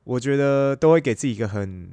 [0.04, 1.92] 我觉得都会给自己一个很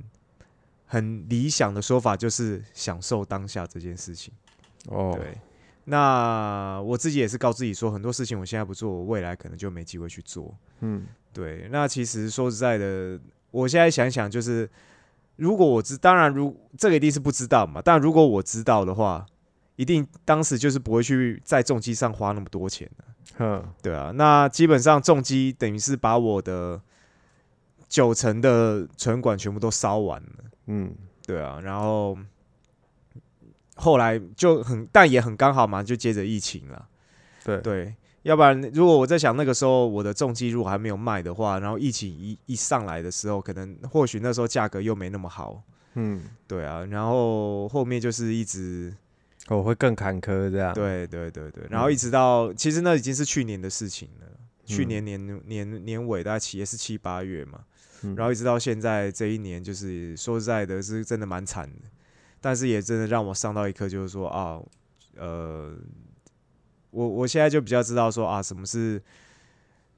[0.87, 4.33] 很理想的说法，就是享受当下这件事情。
[4.87, 5.37] 哦，对，
[5.85, 10.57] 那我自己也是告自己说，很多事情我现在不做，我未来可能就没机会去做。
[10.81, 11.05] 嗯，
[11.37, 13.21] 对，那其实说实在的，
[13.51, 14.67] 我现在想想，就是
[15.37, 19.27] 如果我知，当然如这个一定是不知道嘛，但如果我知道的话，
[19.77, 23.05] 一定当时就是不会去在重机上花那么多钱的。
[23.37, 26.81] 哼，对啊，那基本上重机等于是把我的
[27.87, 30.45] 九成的存款全部都烧完了。
[30.69, 30.95] 嗯，
[31.27, 32.17] 对啊，然后
[33.75, 36.89] 后来就很，但也很刚好嘛，就接着疫情了。
[37.45, 37.95] 对，对，
[38.27, 45.63] 要不然如果我在想那个时候我的重机如果还没有卖的话，然后疫情一一上来的时候，可能或许那时候价格又没那么好。
[45.95, 48.93] 嗯，对啊，然后后面就是一直
[49.49, 54.27] 我会更坎坷这样。，对对对对，然后一直到其实那已经是去年的事情了，
[54.65, 57.61] 去嗯年年年年尾大概七也是七八月嘛，
[58.03, 61.89] 嗯然后一直到现在这一年，就是说实在的，是真的蛮惨的，
[62.41, 64.61] 但是也真的让我上到一课，就是说啊，
[65.17, 65.73] 呃，
[66.97, 69.01] 我我现在就比较知道说啊，什么是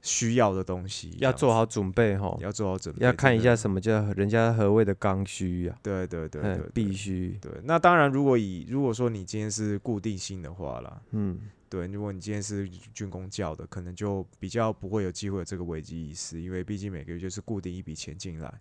[0.01, 7.49] 需要的东西，要做好，准备哈，要做好准备，要看一下什么叫人家何谓的刚需啊，对对对对必须，对。
[7.63, 18.53] 那当然，如果以如果说你今天是固定性的话啦，嗯，对，如果你今天是军工教的，可能就比较不会有机会有这个危机意识，因为毕竟每个月就是固定一笔钱进来，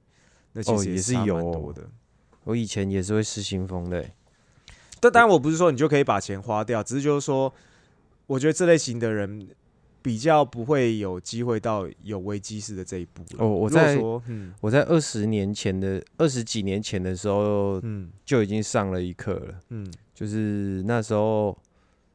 [0.52, 1.82] 那其哦实也是有多的。
[2.44, 4.14] 我以前也是会失心疯的欸，
[5.00, 7.52] 但当然，我不是说你就可以把钱花掉，只是就是说，
[8.28, 9.48] 我觉得这类型的人
[10.00, 13.24] 比较不会有机会到有危机式的这一步。
[13.38, 21.56] 哦我在说，嗯我在二十年前的二十几年前的时候嗯就已经上了一课了，嗯就是那时候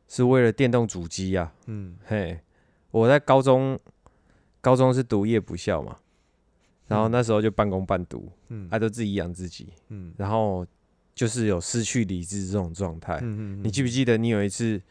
[0.08, 2.40] 是为了电动主机啊，嗯嘿，
[2.92, 3.78] 我在高中，
[4.62, 5.98] 高中是读夜不校嘛，
[6.88, 10.66] 然后嗯那时候就半工半读，嗯还、都自己养自己，嗯然后
[11.14, 13.20] 就是有失去理智这种状态。
[13.22, 14.82] 嗯你记不记得你有一次，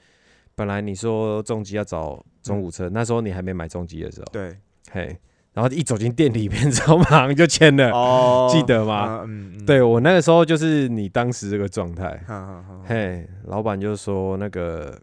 [0.54, 4.56] 本来你说重机要找中古车，那时候你还没买重机的时候，对。
[4.90, 5.18] 嘿，
[5.54, 8.94] 然后一走进店里面 之后，马上就签了，哦，记得吗？
[8.94, 15.00] 啊嗯嗯，对我那个时候就是你当时这个状态，好好好，嘿，老板就说那个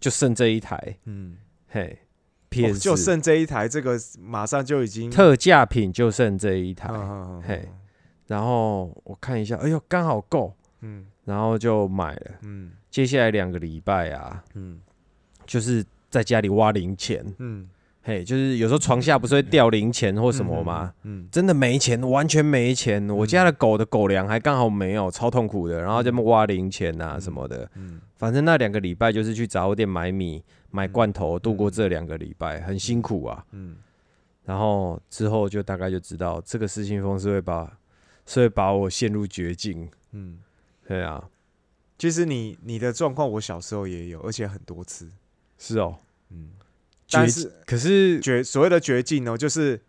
[0.00, 1.36] 就剩这一台，嗯，
[1.68, 1.98] 嘿
[2.62, 7.68] 哦就剩这一台，这个马上就已经特价品就剩这一台，台嘿，
[8.28, 12.30] 然后我看一下，哎呦，刚好够，嗯然后就买了。
[12.44, 14.80] 嗯接下来两个礼拜啊，嗯
[15.44, 17.68] 就是在家里挖零钱，嗯，
[18.00, 20.94] 嘿，就是有时候床下不是会掉零钱或什么吗？
[21.02, 21.28] 嗯？
[21.30, 23.06] 真的没钱，完全没钱。
[23.10, 25.78] 我家的狗的狗粮还刚好没有，超痛苦的。
[25.82, 33.44] 然后这么挖零钱啊什么的，嗯反正那两个礼拜就是去杂货店买米、买罐头，度过这两个礼拜，很辛苦啊。
[33.52, 33.76] 嗯
[34.46, 37.76] 然后之后就大概就知道这个失心疯是会把
[38.24, 39.90] 是会把我陷入绝境。
[40.12, 40.38] 嗯
[40.86, 41.22] 对啊，
[41.98, 45.08] 其实你你的状况，我小时候也有，而且很多次。
[45.58, 45.96] 是哦，
[46.30, 46.50] 嗯，
[47.06, 49.80] 绝但是可是，绝所谓的绝境哦，就是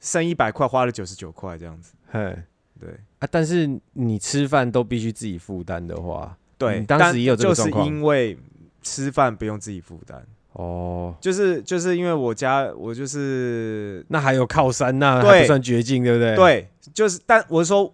[0.00, 1.94] 剩一百块花了九十九块这样子。
[2.10, 2.36] 嘿。
[2.80, 2.90] 对。
[3.18, 8.38] 啊，但是你吃饭都必须自己负担的话，对，你当时也有这个就是因为
[8.80, 15.40] 吃饭不用自己负担，哦，就是就是因为我家我就是那还有靠山，那还对。
[15.40, 17.92] 不算绝境，对不对？，对，就是但我是说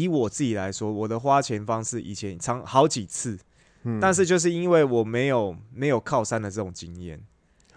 [0.00, 3.38] 以我自己来说，我的花钱方式以前常好几次，
[3.84, 7.20] 嗯但是就是因为我没有没有靠山的这种经验。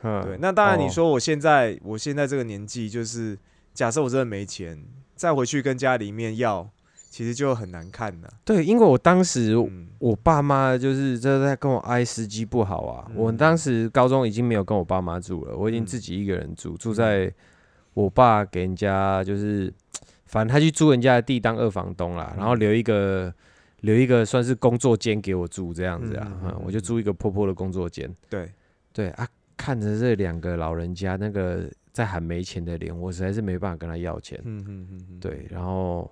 [0.02, 3.38] 嗯对，那当然你哦说我现在、我现在这个年纪，就是
[3.74, 4.82] 假设我真的没钱，
[5.16, 6.70] 再回去跟家里面要，
[7.10, 8.32] 其实就很难看的。
[8.44, 13.06] 对，因为我当时嗯我爸妈就是这在跟我哀司机不好啊。
[13.10, 17.34] 嗯我当时高中已经没有跟我爸妈住了，我已经嗯自己一个人住，住在
[17.96, 19.74] 我爸给人家就是，
[20.26, 23.34] 反正他去租人家的地当二房东啦，然后嗯留一个
[23.82, 28.14] 留一个算是工作间给我住这样子啊我就租一个破破的工作间。
[28.30, 28.52] 对，
[28.92, 34.40] 对啊，看着这两个老人家那个在喊没钱的脸，我实在是没办法跟他要钱。
[34.44, 36.12] 嗯嗯嗯嗯，对，然后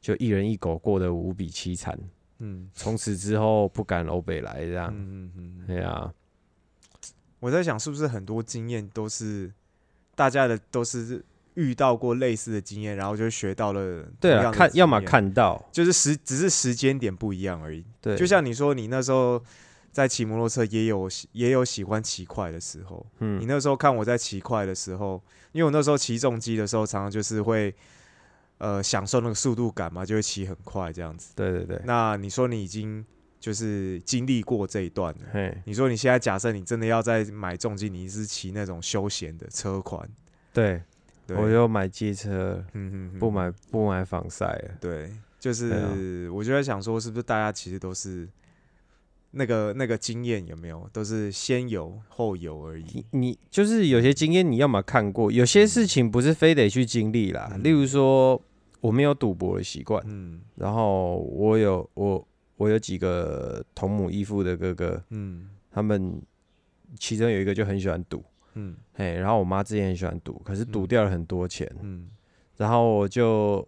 [0.00, 1.98] 就一人一狗过得无比凄惨。
[2.38, 4.92] 嗯从此之后不敢欧北来这样。
[4.96, 6.12] 嗯嗯，对啊，
[7.40, 9.52] 我在想是不是很多经验都是
[10.14, 17.84] 大家的都是遇到过类似的经验，然后就学到了对了，同样的看要么，看到，就是时只是时间点不一样而已。
[18.00, 19.42] 对，就像你说，你那时候
[19.90, 23.06] 在骑摩托车也有喜也有喜欢骑快的时候。
[23.20, 27.74] 嗯你嗯，那时候看我在骑快的时候，因为我那时候骑重机的时候，常常就是会
[28.58, 31.32] 呃享受那个速度感嘛，就会骑很快这样子。
[31.36, 33.04] 对对对，那你说你已经
[33.38, 35.20] 就是经历过这一段了。
[35.32, 40.08] 嘿，你说你现在假设你真的要再买重机，你是骑那种休闲的车款，
[40.52, 40.80] 对，
[41.28, 44.74] 我又买机车，嗯嗯不买不买防晒了。
[44.80, 48.28] 对，就是我就在想说，是不是大家其实都是
[49.30, 52.84] 那个那个经验有没有，都是先有后有而已。
[52.92, 57.50] 你你就是有些经验，你要么看过，有些事情不是非得去经历啦。
[57.54, 58.40] 嗯例如说，
[58.80, 66.20] 我没有赌博的习惯，嗯然后我有我我有几个同母异父的哥哥，嗯他们
[66.98, 68.22] 其中有一个就很喜欢赌，
[68.54, 68.76] 嗯。
[68.94, 70.88] 嘿，然后我妈之前很喜欢赌，可是赌嗯。
[70.88, 72.10] 掉了很多钱，嗯。
[72.56, 73.66] 然后我就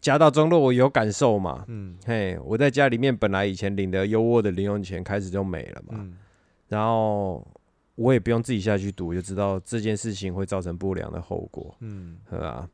[0.00, 1.96] 家道中落，我有感受嘛，嗯。
[2.04, 6.16] 嘿，我在家里面本来以前领的优渥的零用钱开始就没了嘛，嗯。
[6.68, 7.46] 然后
[7.94, 12.18] 我也不用自己下去赌，就知道这件事情会造成不良的后果，嗯。
[12.28, 12.68] 对吧？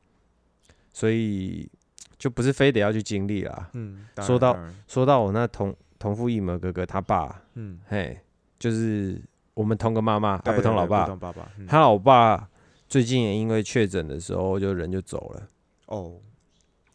[0.91, 1.71] 所以
[2.19, 3.71] 就不是非得要去经历啦。
[3.75, 8.19] 嗯，当说到说到我那同同父异母哥哥，他爸，嗯，嘿，
[8.59, 9.21] 就是
[9.59, 12.49] 我们同个妈妈，不同老爸不，同爸爸，嗯他老爸
[12.89, 15.49] 最近也因为确诊的时候就人就走了。
[15.87, 16.15] 哦，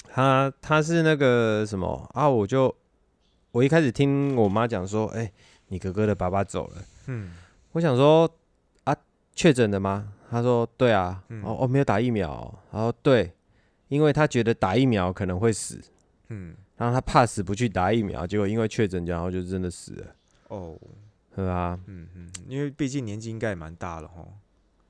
[0.06, 2.30] 他他是那个什么啊？
[2.30, 2.74] 我就
[3.52, 5.30] 我一开始听我妈讲说，哎、
[5.68, 6.82] 你哥哥的爸爸走了。
[7.08, 7.34] 嗯
[7.74, 8.34] 我想说
[8.86, 8.96] 啊，
[9.36, 10.14] 确诊的吗？
[10.32, 11.22] 他说对啊。
[11.28, 13.34] 嗯哦哦，没有打疫苗哦、然后对，
[13.90, 15.82] 因为他觉得打疫苗可能会死，
[16.30, 20.08] 嗯然后他怕死不去打疫苗，结果因为确诊，然后就真的死了，
[20.48, 20.78] 哦，
[21.36, 21.80] 对吧？
[21.88, 24.28] 嗯嗯，因为毕竟年纪应该也蛮大了哈，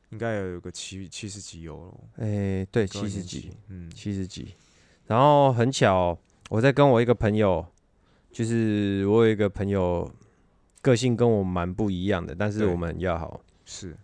[0.10, 4.54] 应该有个七七十几有了，哎、对，七十几，，嗯七十几。
[5.08, 6.18] 然后很巧，
[6.50, 7.66] 我在跟我一个朋友，
[8.32, 10.10] 就是我有一个朋友，
[10.82, 13.42] 个性跟我蛮不一样的，但是我们很要好。
[13.66, 13.98] 是，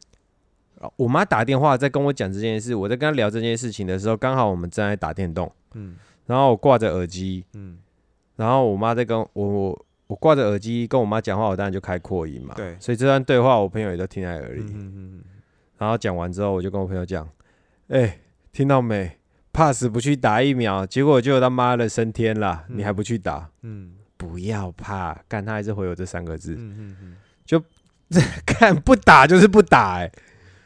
[0.80, 7.80] 啊我妈打电话在跟我讲这件事，我在跟她聊这件事情的时候，刚好我们正在打电动，嗯然后我挂着耳机，嗯
[8.36, 12.56] 然后我妈在跟我我我挂着耳机跟我妈讲话，我当然就开扩音嘛。
[12.56, 14.62] 对所以这段对话我朋友也都听在耳里。
[14.63, 15.24] 嗯嗯嗯
[15.78, 17.30] 然后讲完之后，我就跟我朋友讲
[17.89, 18.19] ：“哎、
[18.52, 19.17] 听到没？
[19.54, 23.50] 怕死不去打疫苗，结果就他妈的升天了，你还不去打？
[23.62, 25.13] 嗯不要怕！
[25.28, 27.15] 干，他还是回我这三个字：嗯嗯
[28.10, 30.12] 嗯，看 不打就是不打、哎，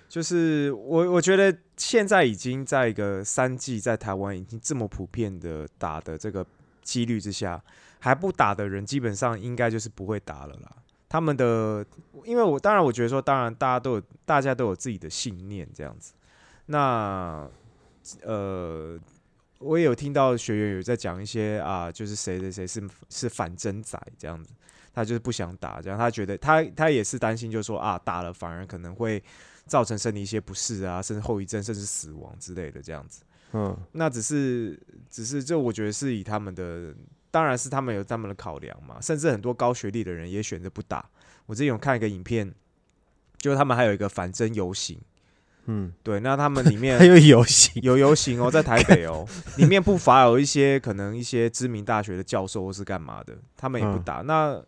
[0.10, 6.46] 就是我我觉得现在已经在一个三 G 在台湾已经这么普遍的打的这个
[6.84, 7.64] 几率之下，
[8.00, 10.72] 还不打的人基本上应该就是不会打了啦。
[11.10, 11.86] 他们的，
[12.26, 16.14] 因为我当然我觉得说，当然大家都有大家都有自己的信念这样子。
[16.66, 17.48] 那
[18.24, 19.00] 呃，
[19.60, 24.52] 我也有听到学员有在讲一些啊，就是谁谁谁是是反真仔这样子，
[24.92, 29.24] 他就是不想打，这样他觉得他他也是担心，就是说啊，打了反而可能会
[29.68, 33.22] 造成身体一些不适啊，甚至后遗症，甚至死亡之类的这样子。
[33.54, 34.80] 嗯，那只是
[35.10, 36.94] 只是这我觉得是以他们的，
[37.30, 41.08] 当然是他们有他们的考量嘛，甚至很多高学历的人也选择不打。
[41.46, 42.54] 我之前有看一个影片，
[43.38, 45.00] 就是他们还有一个反真游行，
[45.66, 49.28] 嗯，对，那他们里面 还有游行，有游行哦，在台北哦，
[49.58, 54.16] 里面不乏有一些可能一些知名大学的教授或是干嘛的，他们也不嗯打。
[54.22, 54.60] 那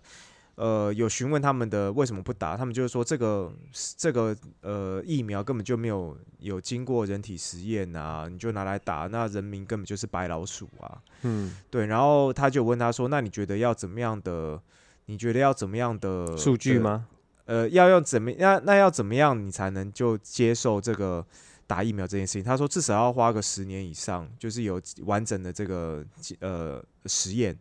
[0.55, 3.53] 呃，有询问他们的为什么不打，他们就是说这个
[3.97, 11.01] 这个呃疫苗根本就没有有经过人体实验啊，你就拿来打，那人民根本就是白老鼠啊。
[11.23, 14.61] 嗯，对，然后他就问他说：“那你觉得要怎么样的？
[15.07, 17.07] 你觉得要怎么样的数据吗？
[17.45, 21.23] 呃，要用怎么那那要怎么样你才能就接受这个
[21.67, 22.43] 打疫苗这件事情？
[22.43, 26.03] 他说至少要花个十年以上，就是有完整的这个
[26.39, 27.55] 呃实验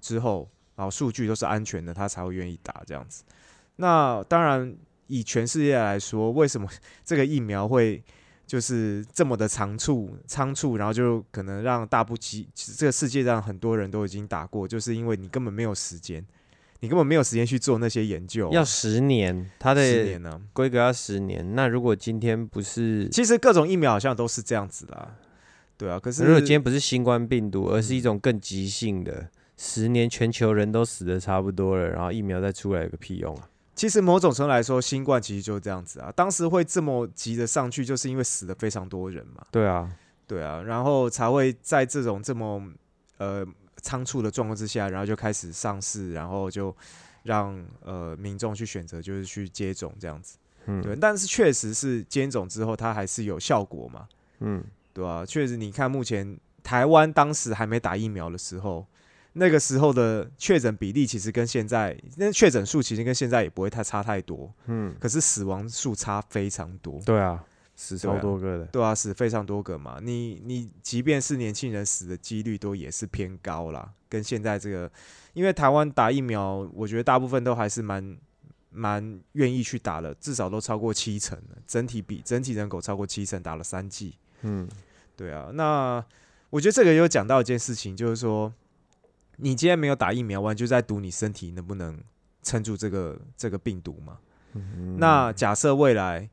[0.00, 3.24] 之后，然后数据都是安全的，他才会愿意打这样子。
[3.76, 4.72] 那当然，
[5.08, 6.68] 以全世界来说，为什么
[7.04, 8.02] 这个疫苗会
[8.46, 16.24] 就是这么的仓促仓促，然后就可能让大部机这个世界上很多人都已经打过，就是因为你根本没有时间。
[16.80, 21.54] 你根本没有时间去做那些研究啊、要十年，它的十年呢、规格要十年。
[21.54, 25.16] 那如果今天不是，其实各种疫苗好像都是这样子啦，
[25.78, 25.98] 对啊。
[25.98, 29.26] 可是如果今天不是新冠病毒，而是一种更急性的，
[29.56, 33.48] 十年全球人都死的差不多了，然后疫苗再出来有个屁用啊！
[33.74, 36.12] 其实某种程度来说，新冠其实就是这样子啊。
[36.16, 39.90] 当时会这么急的上去，就是因为死了非常多人嘛，对啊，
[40.26, 42.62] 对啊，然后才会在这种这么
[43.18, 43.46] 呃
[43.82, 46.74] 仓促的状况之下，然后就开始上市，然后就
[47.22, 50.96] 让呃民众去选择，就是去接种这样子，嗯，对。
[50.96, 54.08] 但是确实是接种之后，它还是有效果嘛，
[54.40, 58.86] 嗯，对啊、确实，你看目前台湾当时还没打疫苗的时候，
[59.38, 69.98] 那个时候的确诊比例其实跟现在，那确诊数其实跟现在也不会太差太多，嗯，可是死亡数差非常多，对啊，死超多个的，对啊，死非常多个嘛。
[70.02, 74.90] 你你即便是年轻人死的几率都也是偏高啦，跟现在这个，
[75.34, 78.16] 因为台湾打疫苗，我觉得大部分都还是蛮
[78.70, 84.14] 蛮愿意去打了，至少都超过七成了，整体比整体人口超过七成打了三剂。
[84.40, 84.66] 嗯，
[85.14, 86.02] 对啊，那
[86.48, 88.50] 我觉得这个有讲到一件事情，就是说，
[89.36, 91.98] 你今天没有打疫苗，完就在赌你身体能不能
[92.42, 94.18] 撑住这个这个病毒嘛。
[94.54, 96.28] 嗯那假设未来，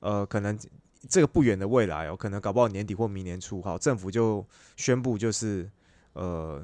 [0.00, 0.56] 呃，可能
[1.08, 4.46] 这个不远的未来哦，可能搞不好年底或明年初，好，政府就
[4.76, 5.68] 宣布就是
[6.12, 6.62] 呃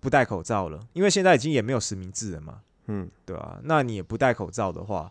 [0.00, 5.10] 不戴口罩了，因为现在已经也没有实名制了嘛，嗯，对啊、那你也不戴口罩的话，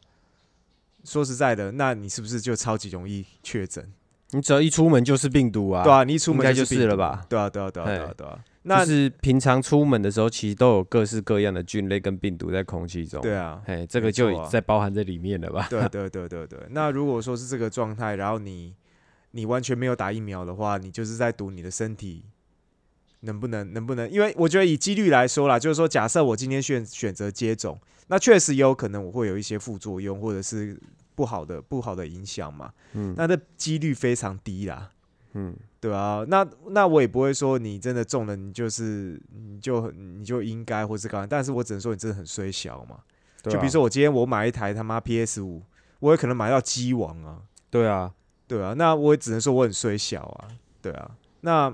[1.06, 3.92] 说实在的，那你是不是就超级容易确诊？
[4.32, 7.26] 你只要一出门就是病毒啊，对啊，你一出门就是了吧？
[7.30, 8.44] 对啊，对啊，对啊，对啊嘿，对啊。
[8.64, 13.22] 就那是平常出门的时候，其实都有各式各样的菌类跟病毒在空气中。
[13.22, 15.68] 对，啊，哎，这个就在包含在里面了吧？
[15.70, 16.60] 对对对对对。
[16.70, 18.74] 那如果说是这个状态，然后你
[19.32, 22.24] 你完全没有打疫苗的话，你就是在赌你的身体
[23.22, 30.80] 能不能能不能，因为我觉得以几率来说啦，就是说假设我今天选选择接种，那确实也有可能我会有一些副作用或者是
[31.16, 34.90] 不好的不好的影响嘛，嗯那这几率非常低啦。
[35.34, 43.00] 嗯，对啊，那那我也不会说你真的中了，你就是你就你就应该或是干嘛，但是我只能说你真的很衰小嘛。
[43.44, 45.62] 就比如说我今天我买一台他妈 PS 五，
[46.00, 48.14] 我也可能买到机王啊，对啊，
[48.48, 50.48] 对啊，那我也只能说我很衰小啊，
[50.82, 51.12] 对啊，
[51.42, 51.74] 那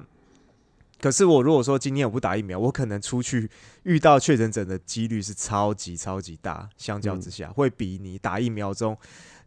[0.99, 3.49] 可是我如果说今天我不打疫苗，我可能出去
[3.83, 8.97] 遇到确诊者的几率是超级超级大，相较之下、会比你打疫苗中，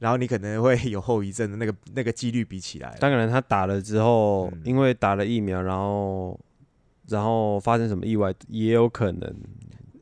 [0.03, 4.61] 然后你可能会有后遗症的那个那个几率比起来，当然他打了之后，嗯。
[4.65, 6.37] 因为打了疫苗，然后
[7.07, 9.33] 然后发生什么意外也有可能，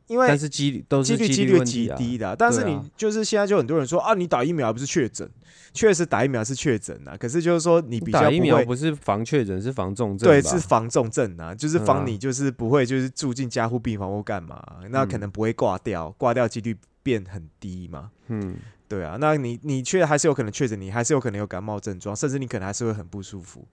[0.06, 1.96] 因为但是几率都是几率几率率极啊。
[1.98, 2.84] 低的啊、但是你啊。
[2.96, 5.28] 就是现在就很多人说啊，你打疫苗还不是确诊，
[5.74, 18.10] 确实打疫苗是确诊啊，可是就是说你比较打疫不会苗不是防确诊，是防重症对，是防重症啊，就是嗯啊防你就是不会就是住进加护病房或干嘛，那可嗯能不会挂掉，挂掉几率变很低嘛。
[18.28, 18.56] 嗯，
[18.90, 23.64] 对啊，那你你确还是有可能确诊，你还是有可能有感冒症状，甚至你可能还是会很不舒服。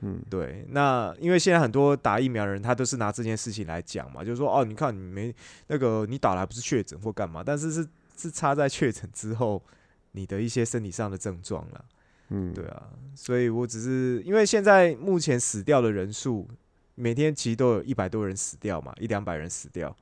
[0.00, 5.34] 嗯，对，那因为现在很多打疫苗的人，他都是拿这件事情来讲嘛，就是说哦，你看你没
[5.68, 9.62] 那个你打来不是确诊或干嘛，但是是是差在确诊之后
[10.12, 11.84] 你的一些身体上的症状了。
[12.28, 16.46] 嗯，对啊，所以我只是因为现在目前死掉的人数，
[16.94, 19.96] 每天其实都有一百多人死掉嘛，一两百人死掉。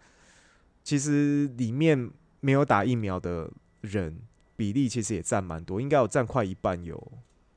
[0.82, 2.10] 其实里面
[2.40, 3.48] 没有打疫苗的
[3.82, 4.18] 人
[4.56, 7.12] 比例其实也占蛮多，应该有占快一半有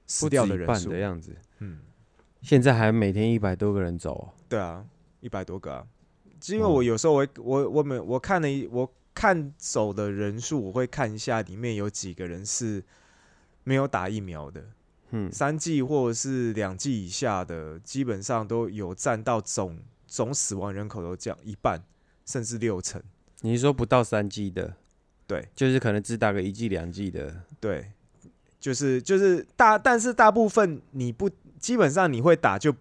[0.05, 0.97] 死不掉的人半的。
[0.97, 1.35] 样子。
[1.59, 1.79] 嗯，
[2.41, 4.85] 现在还每天一百多个人走哦，对啊，
[5.19, 5.85] 一百多个啊。
[6.41, 12.83] 是因为哦我有时候我我我每我看了一我看走的人数，我会看一下里面有几个人是
[13.63, 14.63] 没有打疫苗的。
[15.11, 21.81] 嗯，三剂或者是两剂以下的，基本上都有占到总总死亡人口都这样一半，
[22.25, 23.01] 甚至六成。
[23.41, 24.75] 你是说不到三剂的？
[25.27, 25.47] 对。
[25.53, 27.91] 就是可能只打个一季两季的，对，
[28.59, 32.73] 就是就是大，但是大部分你不基本上你会打就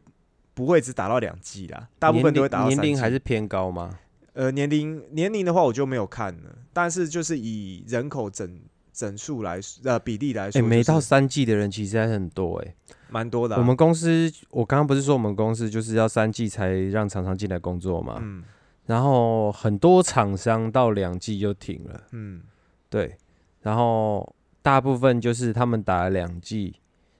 [0.54, 3.98] 不会只打到两季啦，大部分都会打到年三年龄还是偏高吗？
[4.32, 8.58] 呃年龄年龄的话我就没有看了，但是就是以人口整
[8.92, 12.74] 整数来呃比例来哎、说，没到三季的人其实还很多哎、
[13.08, 18.18] 蛮多的啊、我们公司，我刚刚不是说我们公司就是要三季才让常常进来工作嘛？
[18.22, 18.44] 嗯
[18.86, 22.42] 然后很多厂商到两季就停了，嗯。
[22.88, 23.16] 对，
[23.62, 26.76] 然后大部分就是他们打了两季，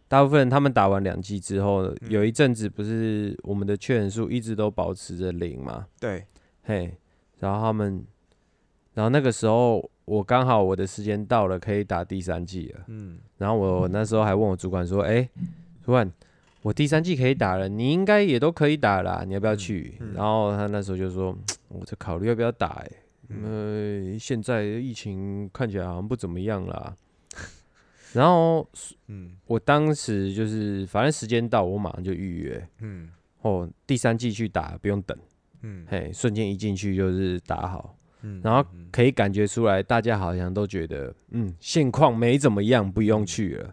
[0.07, 1.97] 大部分人他们打完两季之后，嗯。
[2.09, 6.25] 有一阵子不是我们的确诊数一直都保持着零嘛，对，
[6.63, 6.97] 嘿，
[7.41, 8.05] 然后他们，
[8.95, 13.19] 然后那个时候我刚好我的时间到了，可以打第三季了，嗯。
[13.39, 15.29] 然后我那时候还问我主管说，哎、
[15.85, 16.11] 主管。
[16.67, 19.95] 我第三季可以打了，你应该也都可以打啦，你要不要去？
[20.01, 21.33] 嗯然后他那时候就说，
[21.69, 22.93] 我在考虑要不要打、欸，
[23.29, 26.93] 嗯呃，现在疫情看起来好像不怎么样啦。
[28.13, 28.69] 然后
[29.07, 32.69] 嗯我当时就是，反正时间到，我马上就预约。
[32.81, 33.11] 嗯
[33.43, 35.17] 哦，第三季去打不用等，
[35.63, 43.73] 嗯嘿，瞬间一进去就是打好，嗯，然后嗯可以感觉出来，大家好像都觉得，嗯，现况没怎么样，不用去了。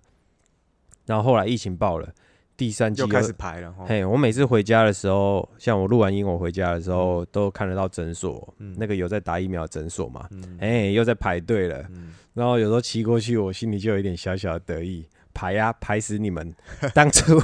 [1.07, 2.13] 然后后来疫情爆了，
[2.56, 3.74] 第三季又开始排了。
[3.88, 11.84] 嘿，我每次回家的时候，像我录完音，我回家的时候都看得到诊所，嗯那个有在打疫苗的诊所嘛，嗯哎、又在排队了。
[11.89, 16.51] 嗯然后有时候骑过去，我心里就有一点小小的得意，排呀、排死你们！
[16.93, 17.38] 当初，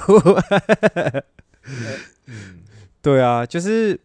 [2.26, 2.60] 嗯
[3.02, 4.00] 对啊，就是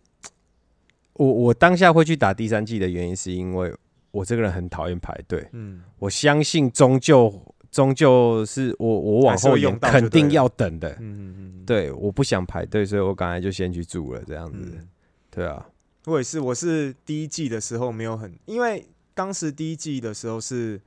[1.14, 3.74] 我我当下会去打第三季的原因，是因为
[4.10, 5.48] 我这个人很讨厌排队。
[5.52, 7.42] 嗯我相信终究
[7.74, 10.90] 终究是我我往后延用到肯定要等的。
[10.92, 14.58] 嗯嗯嗯，对，我不想排队，所以我刚才就先去住了，这样子。
[14.60, 14.88] 嗯，
[15.28, 15.66] 对啊，
[16.04, 20.80] 我也是，我是第一季的时候没有很，因为当时第一季的时候是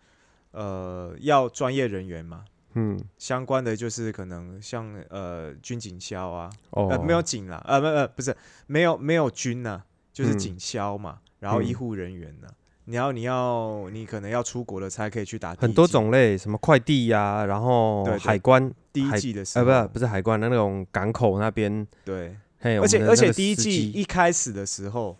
[0.51, 8.33] 呃要专业人员嘛，嗯，相关的就是可能像呃军警消啊，哦，呃没有警啦，呃不呃不是
[8.65, 9.83] 没有没有军呐、
[10.13, 10.38] 就是嗯。
[10.39, 12.47] 警消嘛，然后医嗯护人员呢、
[12.89, 25.17] 你要你要你可能要出国了才可以去打很多种类，什么快递呀、然后海关，第一季的时候，呃，不是不是海关的那种港口那边，对，嘿，而且而且第一季一开始的时候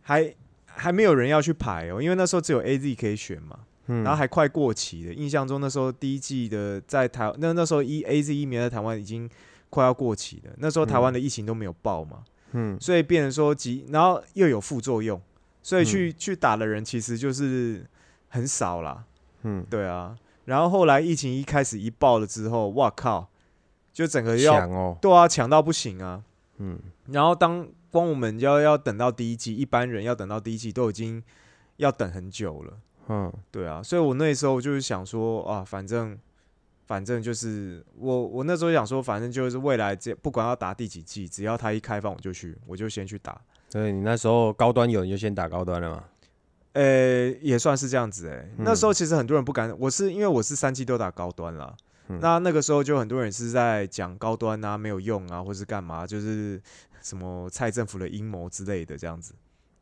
[0.00, 0.34] 还
[0.64, 3.58] 还没有人要去排哦，因为那时候只有 A Z 可以选嘛，
[3.88, 4.02] 嗯。
[4.02, 5.12] 然后还快过期了。
[5.12, 9.28] 印象中那时候第一季的在台那那时候一 A Z 疫苗在台湾已经
[9.68, 12.80] 快要过期了，那时候台湾的疫情都没有爆嘛，嗯。
[12.80, 15.20] 所以变成说急，然后又有副作用，
[15.62, 17.84] 所以去、去打的人其实就是
[18.28, 19.04] 很少啦。
[19.42, 23.28] 嗯，对啊，然后后来疫情一开始一爆了之后，哇靠，
[23.92, 26.22] 就整个要抢哦，对啊强到不行啊。
[26.58, 31.22] 嗯然后当光我们要要等到第一季，一般人要等到第一季都已经
[31.76, 32.78] 要等很久了。
[33.08, 36.18] 嗯对啊，所以我那时候就是想说啊，反正
[36.86, 43.40] 反正就是我我那时候想说，反正就是未来这不管要打第几季，只要它一开放我就去，我就先去打。
[43.70, 46.04] 对你那时候高端有你就先打高端了嘛，
[46.72, 51.76] 呃、也算是这样子哎、嗯那时候其实很多人不敢，我是因为我是三期都打高端了。
[52.08, 56.58] 嗯那那个时候就很多人是在讲高端啊没有用啊，或是干嘛，就是
[57.02, 59.34] 什么蔡政府的阴谋之类的这样子。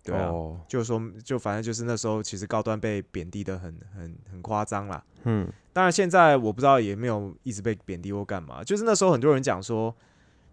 [0.03, 5.01] 对啊，哦，就是说就反正就是那时候其实高端被贬低的很很很夸张啦。
[5.23, 9.95] 嗯当然现在我不知道也没有一直被贬低或干嘛，就是那时候很多人讲说。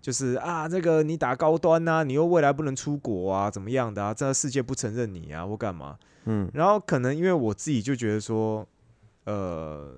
[0.04, 4.14] 就是啊，这个你打高端呐、你又未来不能出国啊，怎么样的啊？
[4.14, 5.98] 这个世界不承认你啊，或干嘛？
[6.26, 8.68] 嗯然后可能因为我自己就觉得说，
[9.24, 9.96] 呃，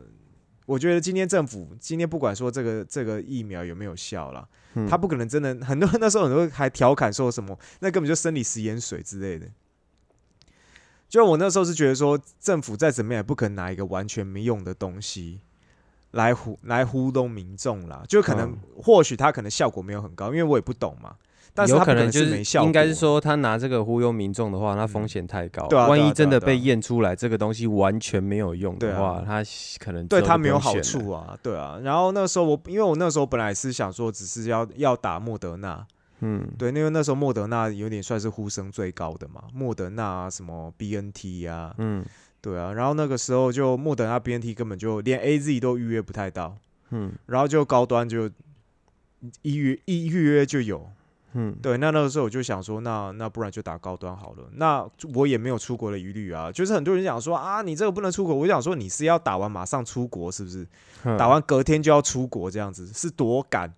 [0.68, 9.48] 我觉得今天政府今天不管说这个这个疫苗有没有效啦，嗯他不可能真的很多那时候很多人还调侃说什么，那根本就生理食盐水之类的。
[11.10, 15.42] 就我那时候是觉得说，政府再怎么样也不可能拿一个完全没用的东西
[16.16, 18.04] 来糊来糊弄民众啦。
[18.08, 21.16] 就可能、嗯或许他可能效果没有很高，因为我也不懂嘛。
[21.58, 25.66] 但是有他可能就是没效果，应该是说他拿这个忽悠民众的话，那风险太高。
[25.68, 29.42] 对啊万一真的被验出来这个东西完全没有用的话，他
[29.80, 30.78] 可能对他没有好。
[30.82, 31.80] 处啊，对啊。
[31.82, 35.88] 然后那个时候我，因为我那时候本来是想说，只是要要打莫德纳，
[36.20, 42.06] 嗯对，因为那时候莫德纳有点算是呼声最高的嘛，莫德纳啊，什么 BNT 呀、嗯
[42.46, 42.72] 对啊。
[42.72, 46.56] 然后那个时候就莫德纳 BNT 根本就连 AZ 都预约不太到，
[46.92, 48.30] 嗯然后就高端就
[49.42, 50.88] 一预一预约就有，
[51.34, 54.44] 嗯，对，那那个时候我就想说，那那不然就打高端好了。
[54.54, 60.68] 那我也没有出国的疑虑啊，就是很多人讲说啊，你这个不能出国，我想说你是要打完马上出国是不是？
[61.04, 63.74] 嗯打完隔天就要出国这样子，是多赶？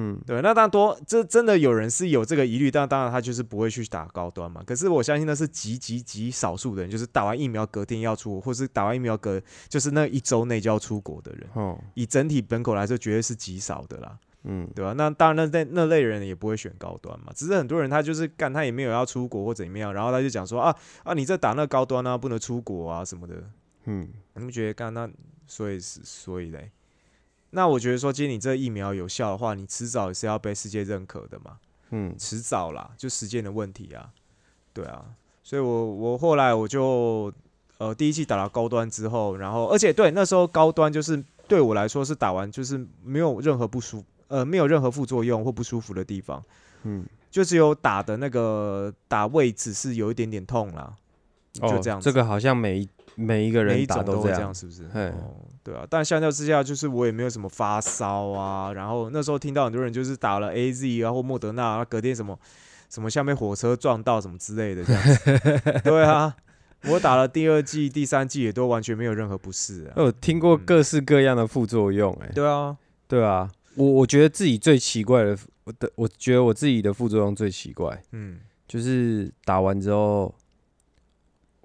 [0.00, 4.62] 嗯，对，那当然多，这真的有人是有这个疑虑，但当然他就是不会去打高端嘛。
[4.64, 11.48] 可是我相信那是极极极少数的人，就是打完疫苗隔天要出国，或是打完疫苗隔就是那一周内就要出国的人。
[11.54, 23.42] 哦，以整体本口来说，绝对是极少的啦，嗯，对吧、那当然那那那类人也不会选高端嘛，只是很多人他就是干他也没有要出国或怎么样，然后他就讲说啊啊你这打那高端啊不能出国啊什么的，
[23.86, 25.10] 嗯，你们觉得干那
[25.48, 26.70] 所以是所以嘞？
[27.50, 31.58] 那我觉得说，今天你这疫苗有效的话，你迟早也是要被世界认可的嘛。
[31.90, 34.10] 嗯，迟早啦，就时间的问题啊，
[34.74, 35.02] 对啊，
[35.42, 37.32] 所以我我后来我就
[37.78, 46.44] 呃第一季打了高端之后，然后而且对那时候高端就是对我来说是打完就是没有任何不舒呃没有任何副作用或不舒服的地方，
[46.82, 50.92] 嗯，就只有打的那个打位置是有一点点痛啦，
[51.54, 52.04] 就哦这样子。
[52.04, 52.88] 这个好像每一
[53.20, 54.86] 每一个每人一种都这样，是不是？
[54.94, 62.38] 嘿哦，对啊，但相较之下，就是我也没有什么发烧啊，然后那时候听到很多人就是打了 A Z 啊或莫德纳，隔天什么
[62.88, 65.80] 什么下面火车撞到什么之类的这样子。
[65.82, 66.32] 对啊，
[66.84, 69.94] 我打了第二季、第三季也都完全没有任何不适啊。
[69.96, 72.76] 我有听过嗯各式各样的副作用、哎，对啊，
[73.08, 78.38] 对啊，我我觉得自己最奇怪的，我的我觉得我自己的副作用最奇怪，嗯
[78.68, 80.32] 就是打完之后，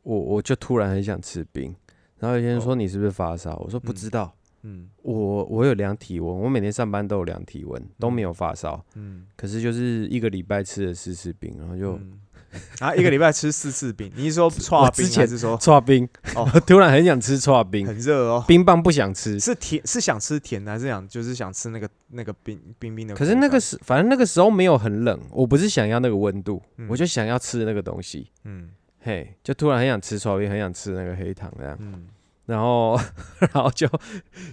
[0.03, 1.75] 我我就突然很想吃冰，
[2.19, 4.33] 然后有些人说哦你是不是发烧，我说不嗯知道，
[4.63, 12.19] 嗯我我有量体温，我每天上班都有量体温，都没嗯有发烧，嗯，可是就是一个礼拜吃了四次冰，然后就嗯
[12.79, 18.45] 啊，一个礼拜吃四次冰，你是说我串冰之前还是说搓冰，哦突然很想吃搓冰，很热哦？
[18.47, 23.25] 冰棒不想吃，是甜是想吃甜的，还是想就是想吃那个那个冰冰冰的可？
[23.25, 28.29] 是那个时反正那个时候没有很冷，我不是想要那个温度，嗯我就想要吃那个东西。
[28.43, 28.69] 嗯
[29.03, 32.07] 嘿，就突然很想吃炒冰，很想吃那个黑糖那样，嗯。
[32.45, 32.97] 然后
[33.53, 33.87] 然后就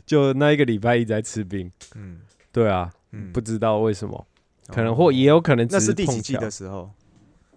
[0.04, 2.20] 就那一个礼拜一直在吃冰，嗯。
[2.52, 4.26] 对啊，嗯，不知道为什么，
[4.68, 6.20] 可能哦或也有可能只那是第碰巧。
[6.20, 6.90] 几季的，时候？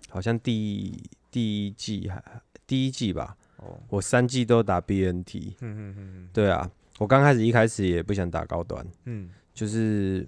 [0.09, 0.95] 好像第
[1.31, 2.23] 第一季还
[2.67, 6.69] 第一季吧，哦，我三季都打 BNT，嗯嗯嗯对啊，
[6.99, 9.29] 我刚开始一开始也不想打高端，嗯。
[9.53, 10.27] 就是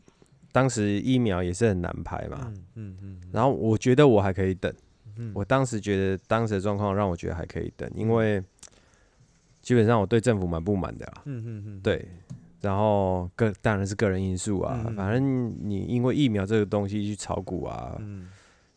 [0.51, 4.72] 当时疫苗也是很难排嘛，嗯嗯嗯，然后我觉得我还可以等。
[5.18, 8.43] 嗯我当时觉得当时的状况让我觉得还可以等，因为
[9.61, 11.22] 基本上我对政府蛮不满的啦。
[11.26, 12.07] 嗯嗯嗯，对，
[12.61, 18.30] 然后个当然是个人因素啊，嗯反正你因为疫苗这个东西去炒股啊，嗯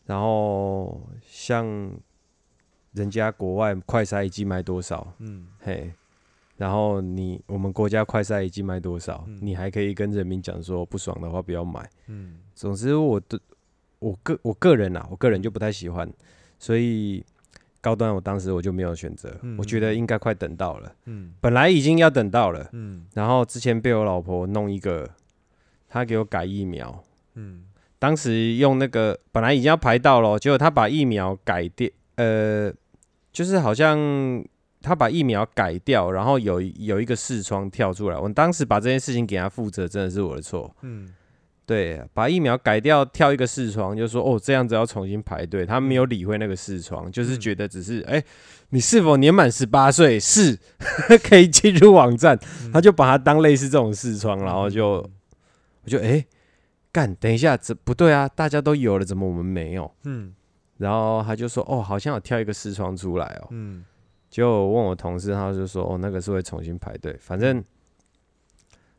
[0.06, 1.66] 然后像
[2.92, 5.92] 人家国外快筛一剂卖多少，嗯嘿。
[6.56, 9.24] 然后你我们国家快筛一剂卖多少？
[9.28, 11.88] 嗯你还可以跟人民讲说不爽的话不要买。
[12.08, 13.38] 嗯总之，我的
[13.98, 16.10] 我个我个人啊，我个人就不太喜欢，
[16.58, 17.24] 所以
[17.80, 25.08] 高端我当时我就没有选择，嗯我觉得应该快等到了，嗯本来已经要等到了，嗯然后之前被我老婆弄一个，
[25.88, 27.02] 她给我改疫苗，
[27.34, 27.64] 嗯
[27.98, 32.72] 当时用那个本来已经要排到了，结果她把疫苗改掉，呃，
[33.32, 34.44] 就是好像。
[34.80, 38.16] 她把疫苗改掉，然后有有一个视窗跳出来。
[38.16, 40.72] 我当时把这件事情给她负责，真的是我的错。
[40.82, 41.12] 嗯
[41.68, 45.66] 对，把疫苗改掉，跳一个视窗，就说哦，这样子要重新排队。
[45.66, 48.24] 他没有理会那个视窗，就是嗯觉得只是哎、
[48.70, 50.18] 你是否年满十八岁？
[50.18, 50.58] 是，
[51.22, 52.38] 可以进入网站。
[52.72, 55.06] 他就把它当类似这种视窗，然后就
[55.84, 56.24] 我就哎，
[56.90, 59.94] 干、等一下，这不对啊，大家都有了，怎么我们没有？
[60.04, 60.32] 嗯
[60.78, 63.48] 然后他就说哦，好像有跳一个视窗出来哦。
[63.50, 63.84] 嗯
[64.30, 67.62] 就问我同事，他就说哦，那个是会重新排队，反正。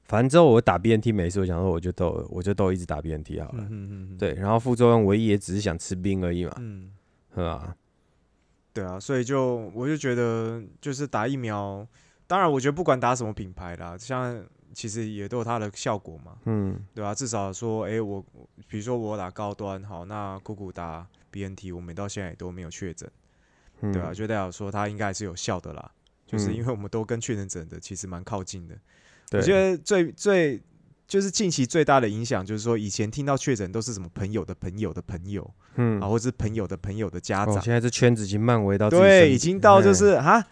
[0.10, 3.64] 反正之后我打 BNT 没事，我想说我就都我就都一直打 BNT 好了。
[3.70, 6.92] 嗯嗯，对，然后副作用唯一也只是想吃冰而已嘛，嗯。
[7.36, 7.76] 是吧？
[8.74, 11.88] 对啊，所以就我就觉得，就是打疫苗，
[12.26, 14.44] 当然我觉得不管打什么品牌啦，像
[14.74, 18.20] 其实也都有它的效果嘛，嗯对啊，至少说，诶，我
[18.68, 23.08] 比如说我打高端，好，那姑姑打 BNT，我们到现在也都没有确诊，
[23.82, 25.92] 嗯，对啊，就代表说它应该还是有效的啦，
[26.26, 28.76] 就是嗯因为我们都跟确诊者的其实蛮靠近的。
[29.30, 30.62] 对我觉得最最
[31.08, 37.62] 就是近期最大的影响，就是说以前听到确诊都是什么朋友的朋友的朋友嗯啊，，或者是朋友的朋友的家哦，长。
[37.62, 40.46] 现在这圈子已经漫围到对，已经到就哎是哈，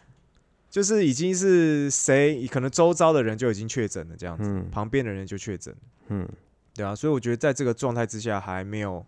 [0.69, 5.75] 就是已经是谁，可能周遭的人就已经确诊了，这样子，嗯旁边的人就确诊，
[6.09, 6.27] 嗯
[6.73, 9.05] 对啊，所以我觉得在这个状态之下还没有，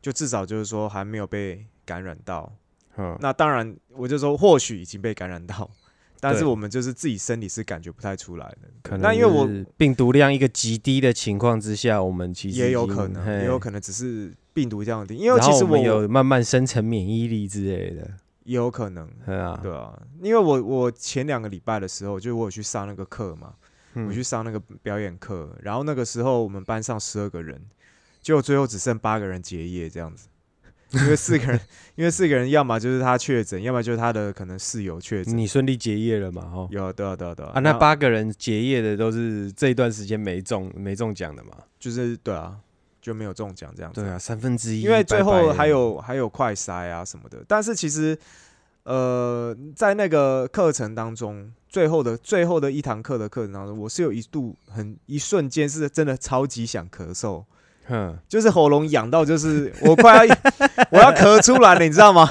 [0.00, 2.52] 就至少就是说还没有被感染到。
[2.96, 5.70] 嗯，那当然，我就说或许已经被感染到，
[6.22, 8.68] 但是我们就是自己身体是感觉不太出来的。
[8.80, 18.08] 可能那因为我病毒量一个极低的情况之下，我们其实也有可能，也有可能只是病毒这样的，因为其实我们有慢慢生成免疫力之类的，
[18.44, 23.54] 也有可能，对啊，对啊，因为我我前两个礼拜的时候，就我有去上那个课嘛，
[23.94, 24.06] 嗯。
[24.06, 27.60] 我去上那个表演课，然后那个时候我们班上十二个人，
[28.20, 30.28] 就最后只剩八个人结业这样子，
[30.92, 31.60] 因为四个人，
[31.96, 35.36] 因为四个人要么就是他确诊，要么就是他的可能室友确诊。
[35.36, 36.42] 你顺利结业了嘛？
[36.54, 37.52] 哦，有，对啊，对啊，对啊。
[37.54, 41.52] 啊，那八个人结业的都是这一段时间没中没中奖的嘛？
[41.78, 42.56] 就是对啊，
[43.00, 44.00] 就没有中奖这样子。
[44.00, 44.82] 对啊，三分之一。
[44.82, 48.18] 因为最后还有还有快筛啊什么的，但是其实。
[48.84, 57.44] 呃，在那个课程当中，最后的最后的一堂课的课程当中，我是有一度很一瞬间是真的超级想咳嗽，
[57.88, 60.36] 哼，就是喉咙痒到就是 我快要
[60.90, 62.30] 我要咳出来了，你知道吗？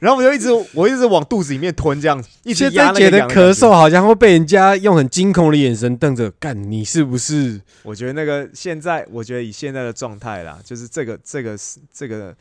[0.00, 7.60] 然后我就一直我一直往肚子里面吞，这样一直压觉得咳嗽好像会被人家用很惊恐的眼神瞪着，干你是不是？
[7.82, 12.34] 我觉得那个现在，我觉得以现在的状态啦，就是这个这个是这个。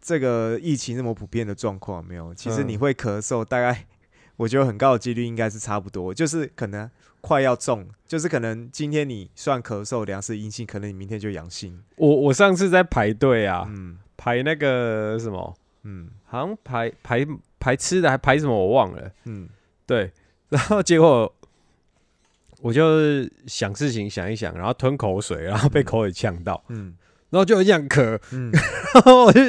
[0.00, 3.84] 这个疫情那么普遍的状况没有，其实你会咳嗽，大概
[4.36, 6.88] 我觉得很高的几率应该是差不多，就是可能
[7.20, 11.78] 快要中，就是可能今天你算咳嗽两次阴性，可能你明天就阳性。
[11.96, 15.54] 我我上次在排队啊，嗯，排那个什么，
[15.84, 17.24] 嗯，好像排排
[17.60, 19.48] 排吃的还排什么我忘了，嗯，
[19.86, 20.10] 对，
[20.48, 21.32] 然后结果
[22.62, 26.96] 我就想事情想一想，然后吞口水，然后被口水呛到，嗯。
[27.30, 28.18] 然后就有这样咳，
[28.94, 29.42] 然后我就，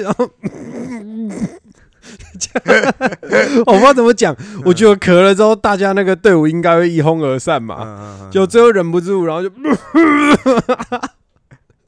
[3.65, 4.35] 我不知道怎么讲。
[4.65, 8.29] 我觉得咳了之后，大家那个队伍应该会一哄而散嘛。
[8.31, 9.49] 就最后忍不住，然后就，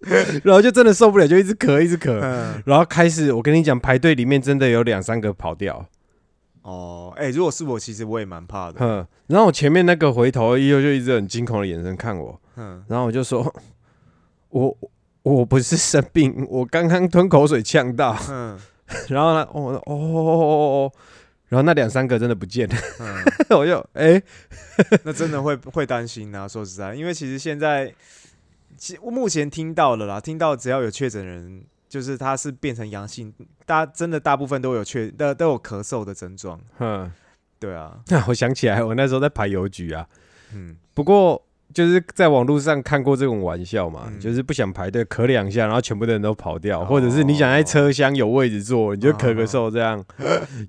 [0.44, 2.20] 然后就真的受不了，就一直咳，一直咳。
[2.66, 5.86] 然后开始，我跟你讲，排队里面真的有两三个跑掉。
[6.64, 8.78] 哦，哎，如果是我，其实我也蛮怕的。
[8.80, 12.40] 嗯，然后我前面那个回头以后就一直很惊恐的眼神看我。
[12.58, 13.54] 嗯，然后我就说，
[14.50, 14.78] 我。
[15.24, 18.18] 我不是生病，我刚刚吞口水呛到。
[18.28, 18.58] 嗯，
[19.10, 20.92] 然后呢，哦哦哦，
[21.50, 22.76] 然后那两三个真的不见了。
[23.00, 23.24] 嗯，
[23.58, 24.22] 我就哎，
[25.04, 26.48] 那真的会会担心啊！
[26.48, 27.94] 说实在，因为其实现在，
[28.78, 33.34] 其目前听到了啦，听到只要有确诊人，就是他是变成阳性，
[33.66, 36.60] 大真的大部分都有确都都有咳嗽的症状。
[36.80, 37.12] 嗯，
[37.60, 38.00] 对啊。
[38.08, 40.08] 那我想起来，我那时候在排邮局啊。
[40.54, 41.44] 嗯，不过。
[41.74, 50.04] 就是在网络上看过这种玩笑嘛，就是不想排队咳两下，然后全部的人都跑掉，或者是你想在车厢有位置坐，你就咳咳嗽这样，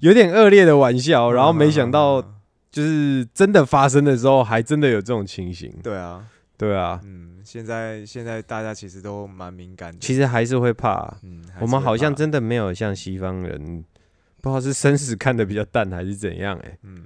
[0.00, 1.32] 有点恶劣的玩笑。
[1.32, 2.22] 然后没想到，
[2.70, 5.72] 就是真的发生的时候，还真的有这种情形。
[5.82, 6.24] 对啊，
[6.56, 11.16] 对啊，嗯，现在现在大家其实都蛮敏感，其实还是会怕。
[11.22, 13.84] 嗯，我们好像真的没有像西方人，
[14.40, 17.04] 不知道是生死看的比较淡还是怎样，哎，嗯。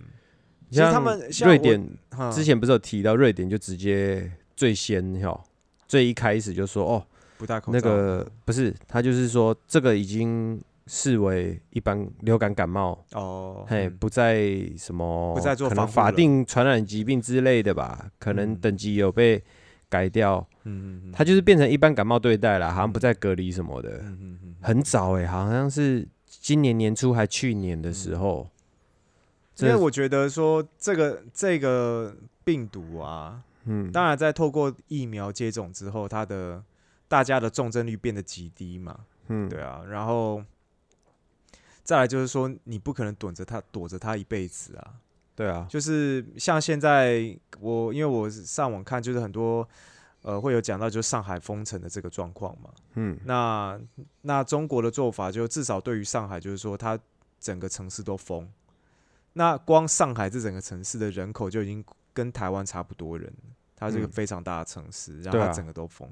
[0.70, 1.88] 像他们瑞典
[2.32, 5.40] 之前不是有提到，瑞典就直接最先哈，
[5.86, 7.06] 最一开始就说哦，
[7.38, 7.78] 不戴口罩。
[7.78, 14.44] 那个不是，他就是说这个已经视为一般流感感冒哦，嘿，不再
[14.76, 19.42] 什么，不再做可能法定传染疾病之类的吧，可能等级有被
[19.88, 28.48] 改掉，嗯嗯嗯，他就是变成一般感冒对待了，好像不再隔离什么的，嗯嗯嗯，很早哎，好像是今年年初还去年的时候。
[29.58, 36.62] 因为我觉得说这个这个病毒啊，嗯，当然在透过疫苗接种之后，它的
[37.08, 40.44] 大家的重症率变得极低嘛，嗯，对啊，然后
[41.82, 44.94] 再来就是说，你不可能躲着它躲着它一辈子啊，
[45.34, 49.66] 对啊，就是像现在我因为我上网看，就是很多
[50.20, 53.80] 呃会有讲到就是上海封城的这个状况嘛，嗯，那
[54.20, 56.98] 那中国的做法就至少对于上海就是说，它
[57.40, 58.46] 整个城市都封。
[59.38, 61.84] 那光上海这整个城市的人口就已经
[62.14, 63.30] 跟台湾差不多人，
[63.76, 66.10] 它是一个非常大的城市，然后它整个都封。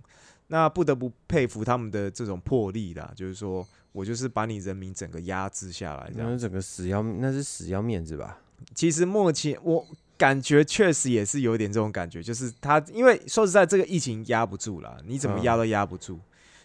[0.49, 8.39] 那不得不佩服他们的这种魄力啦，就是说我就是把你人民整个压制下来，这样整个死要那是死要面子吧？
[8.75, 9.87] 其实目前我
[10.19, 16.21] 感觉确实也是有点这种感觉，就是他因为说实在这个疫情压不住了，你怎么压都压不住。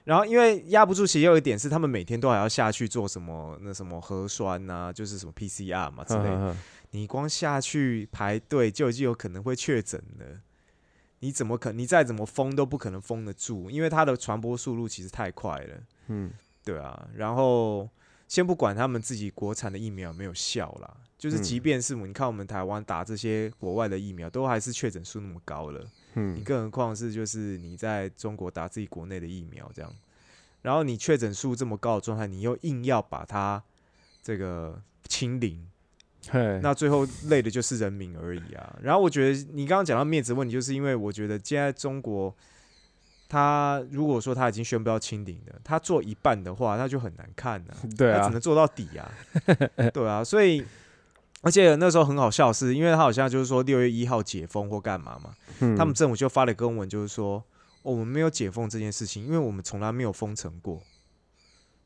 [0.09, 3.55] 然后，因为压不住，其实有一点是，他们每天都还要下去做什么？
[3.61, 6.55] 那什么核酸呐，就是什么 PCR 嘛之类。
[6.89, 10.25] 你光下去排队，就已经有可能会确诊了。
[11.19, 11.71] 你怎么可？
[11.71, 15.75] 你再怎么封都不可能封得住，因为它的传播速度其实太快了。
[16.07, 16.31] 嗯，
[16.65, 17.07] 对啊。
[17.13, 17.87] 然后，
[18.27, 25.85] 先不管他们自己国产的疫苗没有效啦，就是即便是你看我们台湾打这些国外的疫苗，都还是确诊数那么高了。
[26.15, 29.93] 嗯，你更何况是就是你在中国打自己国内的疫苗这样，
[30.61, 33.61] 然后你确诊数这么高的状态，你又硬要把它
[34.21, 35.65] 这个清零，
[36.61, 38.77] 那最后累的就是人民而已啊。
[38.81, 42.35] 然后我觉得你刚刚讲到面子问题，就是因为我觉得现在中国，
[43.27, 47.77] 他如果说他已经宣布要清零了，他做一半的话，那就很难看了。
[47.97, 49.11] 对啊，只能做到底啊。
[49.93, 50.65] 对啊，所以。
[51.41, 55.33] 而且那时候很好笑，是因为他好像就是说六月一号解封或干嘛嘛，
[55.77, 57.43] 他们政府就发了公文，就是说
[57.81, 60.81] 我们没有解封这件事情，因为我们从来没有封城过，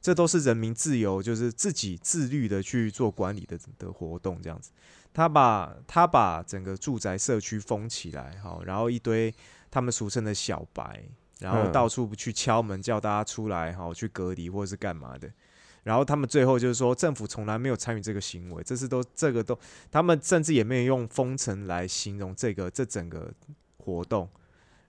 [0.02, 4.72] 这都是人民自由，就是自己自律的去做管理的的活动，这样子。
[5.14, 9.32] 他把他把整个住宅社区封起来，好，然后一堆
[9.70, 11.04] 他们俗称的小白，
[11.40, 15.32] 然后嗯到处去敲门叫大家出来，好去隔离或者是干嘛的。
[15.84, 19.58] 然后他们最后就是说，政府从来没有参与这个行为，这是都这个都，
[19.92, 23.32] 他们甚至也没有用封城来形容这个这整个
[23.78, 24.30] 活动，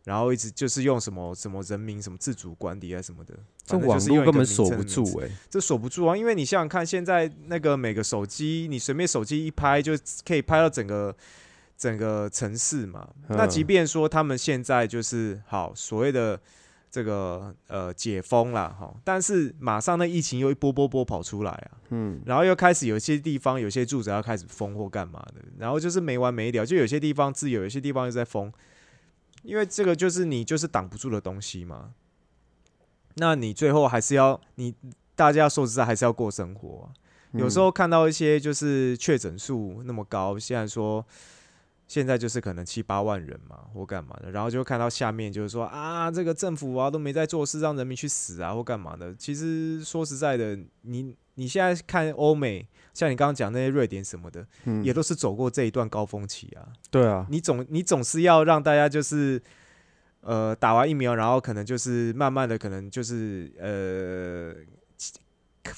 [0.04, 3.34] 然后一直就是用什么什么人民什么自主管理啊什么的，
[3.64, 9.92] 这网络根本锁不住哎、这锁不住啊，因为你想想看，现在那个每个手机，你随便手机一拍就
[10.24, 11.16] 可以拍到整个
[11.76, 13.08] 整个城市嘛。
[13.28, 13.48] 那嗯。
[13.48, 16.40] 即便说他们现在就是好所谓的
[16.94, 28.52] 这个呃解封了哈，但是马上那疫情又一波波波跑出来啊，嗯，然后又开始有些地方有些住宅要开始封或干嘛的，然后就是没完没了，就有些地方自由，有些地方又在封，
[29.42, 31.94] 因为这个就是你就是挡不住的东西嘛。
[33.16, 34.72] 那你最后还是要你
[35.16, 36.94] 大家说实在还是要过生活啊、
[37.32, 41.04] 有时候看到一些就是确诊数那么高，现在说
[41.86, 49.14] 现在就是可能七八万人嘛，或干嘛的，然后就看到下面就是说啊，这个政府啊都没在做事，让人民去死啊或干嘛的。
[49.16, 56.68] 其实说实在的，你你现在看欧美，像你刚刚讲那些瑞典什么的，嗯也都是走过这一段高峰期啊。
[56.90, 59.40] 对啊，你总你总是要让大家就是
[60.20, 64.54] 呃打完疫苗，然后可能就是慢慢的可能就是呃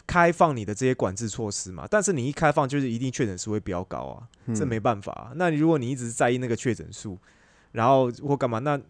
[0.07, 1.87] 开放你的这些管制措施嘛。
[1.91, 7.19] 但是你一开放，就是一定确诊数会比较高啊，这嗯没办法啊、那你如果你一直在意那个确诊数，
[7.73, 8.83] 然后或干嘛，那你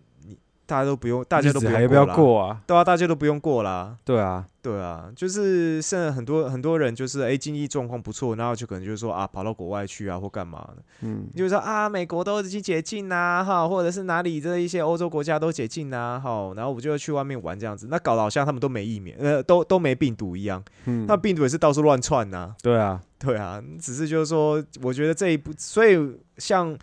[0.67, 2.05] 大家都不用，大家都不要不要？
[2.07, 2.61] 过啊？
[2.67, 3.97] 对啊，大家都不用过啦。
[4.05, 21.07] 对啊，对啊，就是现在很多很多人就是哎、经济状况不错，然后就可能就是说啊跑到国外去啊或干嘛的，嗯，就是说啊美国都已经解禁啦、哈，或者是哪里这一些欧洲国家都解禁啦、哈，然后我就要去外面玩这样子，那搞得好像他们都没疫苗，呃都都没病毒一样，嗯。
[21.07, 25.97] 那病毒也是到处乱窜呐，对啊，对啊，只是就是说，我觉得这一步，所以
[26.39, 26.77] 像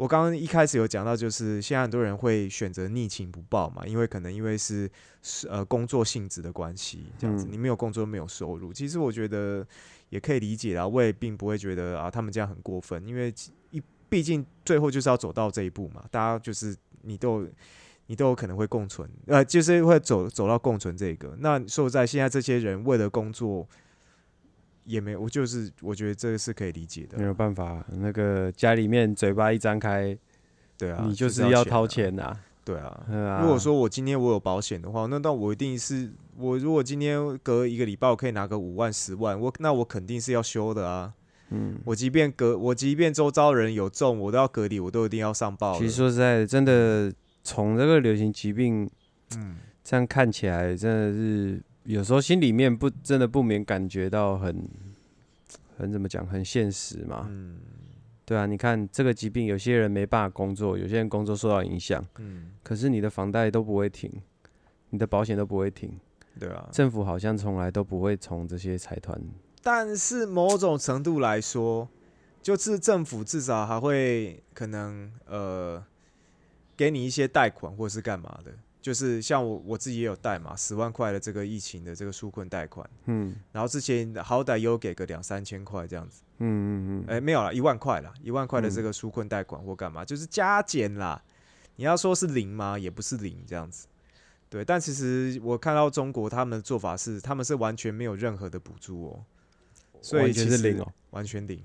[0.00, 4.90] 我刚刚一开始有讲到，就是现在很多人会选择逆情不报嘛，因为可能因为是
[5.20, 9.62] 是呃工作性质的关系，这样子，嗯你没有工作没有收入，其实我觉得
[10.08, 13.30] 也可以理解啦，我也并不会觉得啊他们这样很过分，因为
[13.72, 17.48] 一毕竟最后就是要走到这一步嘛，大家就是你都有。
[18.06, 21.32] 你都有可能会共存，呃，就是会走走到共存这个。
[21.38, 23.64] 那说实在，现在这些人为了工作，
[24.90, 30.16] 也没有，我就是我觉得这个是可以理解的没，有办法，那个家里面嘴巴一张开，
[30.76, 32.36] 对啊，你就就是要掏啊，钱呐。
[32.64, 33.06] 对啊。
[33.08, 41.14] 嗯啊如果说我今天我有保险的话，那那我一定是我如果今天隔一个礼拜我可以拿个五万十万，我那我肯定是要修的啊。
[41.50, 45.90] 嗯，我即便隔我即便周遭人有中，我都要隔离，我都一定要上报其实。
[45.90, 47.12] 说实在的，真的
[47.42, 48.88] 从这个流行疾病
[49.36, 54.68] 嗯，这样看起来，真的是有时候心里面不真的不免感觉到很
[55.76, 57.26] 很怎么讲，很现实嘛。
[57.28, 57.60] 嗯
[58.26, 64.08] 对啊，你看这个疾病，有些人没办法工作，有些人工作受到影响，嗯，可是你的房贷都不会停，
[64.90, 65.98] 你的保险都不会停，
[66.38, 66.68] 对啊。
[66.70, 69.20] 政府好像从来都不会从这些财团，
[69.64, 71.88] 但是某种程度来说，
[72.40, 75.84] 就是政府至少还会可能呃
[76.76, 91.22] 给你一些贷款或是干嘛的，就是像我我自己也有贷嘛，十万块的这个疫情的这个纾困贷款，嗯然后之前好歹也有给个两三千块这样子，嗯嗯嗯，哎、没有了，一万块啦，一万块的这嗯个纾困贷款或干嘛，就是加减啦。
[91.76, 92.78] 你要说是零吗？
[92.78, 93.86] 也不是零这样子。
[94.48, 99.24] 对，但其实我看到中国他们的做法是，他们是完全没有任何的补助哦，
[100.02, 101.62] 所以其实是零哦，完全零。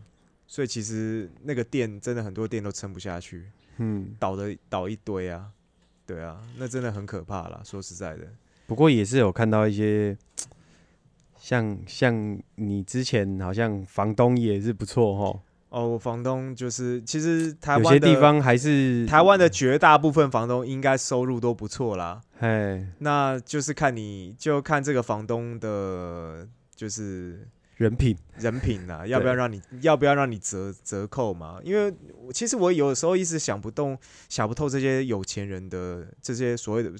[0.47, 5.49] 所以其实那个店真的很多店都撑不下去，嗯，倒的倒一堆啊，
[6.05, 7.61] 对啊，那真的很可怕啦。
[7.63, 8.27] 说实在的，
[8.67, 10.17] 不过也是有看到一些，
[11.37, 15.39] 像像你之前好像房东也是不错哈，
[15.69, 22.21] 哦，我房东就是其实台有湾有些地方还是台湾的绝大部分房东应该收入都不错啦。
[22.39, 31.59] 哎那就是看你就看这个房东的，就是人品，人品啊，要不要让你要不要让你折折扣嘛？
[31.63, 31.93] 因为
[32.33, 33.97] 其实我有时候一直想不动
[34.29, 36.93] 想不透这些有钱人的这些所谓的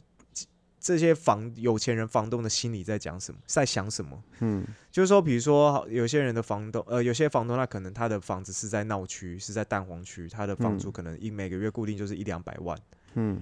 [0.79, 4.21] 这些房有钱人房东的心里在讲什么，在想什么。
[4.41, 12.77] 嗯就是说，比如说有些人的房东，呃，有些房东他可能他的房子是在闹区，是在蛋黄区，他的房租嗯可能一每个月固定就是一两百万。
[13.15, 13.41] 嗯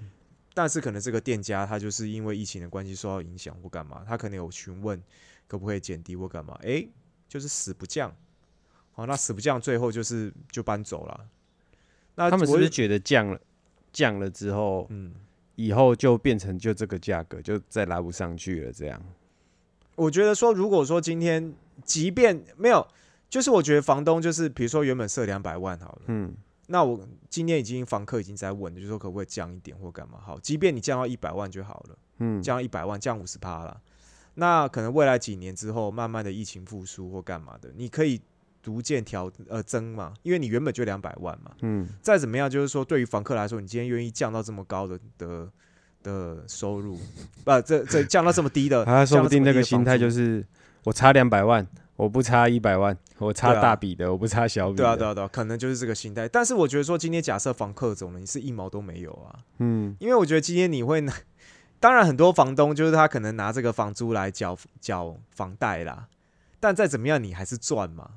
[0.53, 5.01] 但是可能这个店家他就是因为疫情的关系受到影响或干嘛，他可能有询问
[5.47, 6.88] 可不可以减低或干嘛，诶，
[7.34, 8.15] 就是死不降。
[8.91, 11.19] 好，那死不降，最后就是就搬走了。
[12.13, 13.39] 那他们是我不是觉得降了
[13.91, 15.11] 降了之后，嗯
[15.55, 18.71] 以后就变成就这个价格，就再拉不上去了。
[18.71, 19.01] 这样，
[19.95, 21.51] 我觉得说，如果说今天
[21.84, 22.88] 即便没有，
[23.31, 26.36] 就是我觉得房东就是比如说原本设两百万好了，嗯
[26.67, 26.99] 那我
[27.31, 30.19] 今天已经房客已经在问了，就说可不可以降一点或干嘛？
[30.23, 33.81] 好，即便你降到一百万就好了，嗯，降到一百万，降五十趴了。
[34.36, 38.19] 那可能未来几年之后，慢慢的疫情复苏或干嘛的，你可以
[38.61, 41.51] 逐渐调呃增嘛，因为你原本就两百万嘛。
[41.61, 45.49] 嗯再怎么样，就是说对于房客来说，你今天愿意降到这么高的的
[46.01, 46.97] 的收入，
[47.43, 50.45] 不，这这降到这么低的， 他说不定那个心态就是
[50.84, 51.65] 我差两百万，
[51.95, 54.77] 我不差一百万，我差大笔的，我不差小笔。
[54.77, 56.27] 对啊对啊对啊，可能就是这个心态。
[56.27, 61.13] 但是我觉得说，今天假设房客走了，你是一毛都没有啊，嗯因为我觉得今天你会拿，
[61.84, 66.07] 当然很多房东就是他可能拿这个房租来缴缴房贷啦，
[66.57, 68.11] 但再怎么样你还是赚嘛，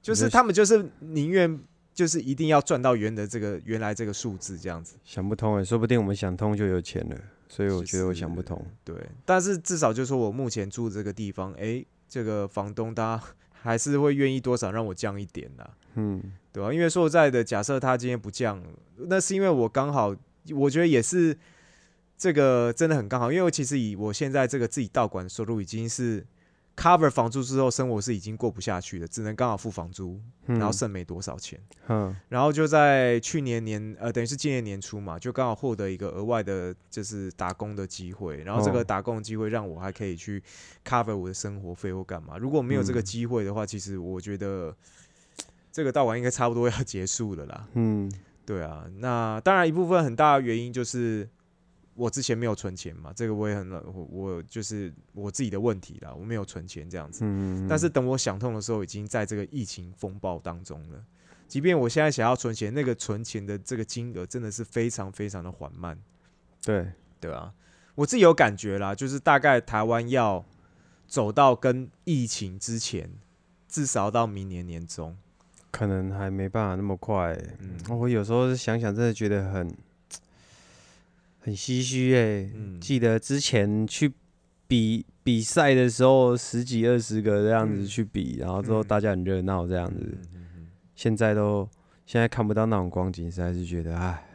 [0.00, 1.60] 就是他们就是宁愿
[1.92, 4.96] 就是一定要赚到原的这个原来这个数字这样子。
[5.04, 7.16] 想不通哎，说不定我们想通就有钱了，
[7.50, 8.64] 所以我是觉得我想不通。
[8.82, 8.96] 对，
[9.26, 16.32] 但是至少就是说我目前住这个地方，诶，这个房东他还是会愿意多少让我降一点的，嗯。
[16.50, 18.62] 对吧、因为说实在的，假设他今天不降，
[18.96, 20.14] 那是因为我刚好，
[20.54, 21.36] 我觉得也是
[22.22, 26.24] 这个真的很刚好，因为我其实以我现在这个自己道馆的收入已经是
[26.76, 31.58] cover 房租之后，生活是已经过不下去了，只能刚好付房租，嗯，然后剩没多少钱。
[31.88, 38.36] 嗯然后就在去年年呃，等于是今年年初嘛，就刚好获得一个额外的，就是打工的机会。
[38.44, 40.40] 然后这哦个打工的机会让我还可以去
[40.84, 42.38] cover 我的生活费或干嘛。
[42.38, 44.72] 如果没有这个嗯机会的话，其实我觉得
[45.72, 47.66] 这个道馆应该差不多要 结束了啦。
[47.74, 48.08] 嗯
[48.46, 51.28] 对啊，那当然一部分很大的原因就是
[51.94, 57.20] 我之前没有存钱嘛，这个我也很我我就是我自己的问题啦，我没有存钱这样子。
[57.24, 61.04] 嗯，但是等我想通的时候，已经在这个疫情风暴当中了。
[61.46, 65.98] 即便我现在想要存钱，那个存钱的这个金额真的是非常非常的缓慢，
[66.64, 66.90] 对，
[67.20, 67.52] 对啊，
[67.94, 70.42] 我自己有感觉啦，就是大概台湾要
[71.06, 73.10] 走到跟疫情之前，
[73.68, 75.14] 至少到明年年中。
[75.70, 77.56] 可能还没办法那么快欸。
[77.60, 79.74] 嗯我有时候想想，真的觉得很
[81.42, 82.50] 很唏嘘哎。
[82.54, 84.12] 嗯，记得之前去
[84.66, 90.16] 比比赛的时候，十几二十个这样子嗯去比，然后之后嗯大家很热闹这样子。
[90.94, 91.68] 现在都
[92.06, 94.28] 现在看不到那种光景，实在是觉得哎。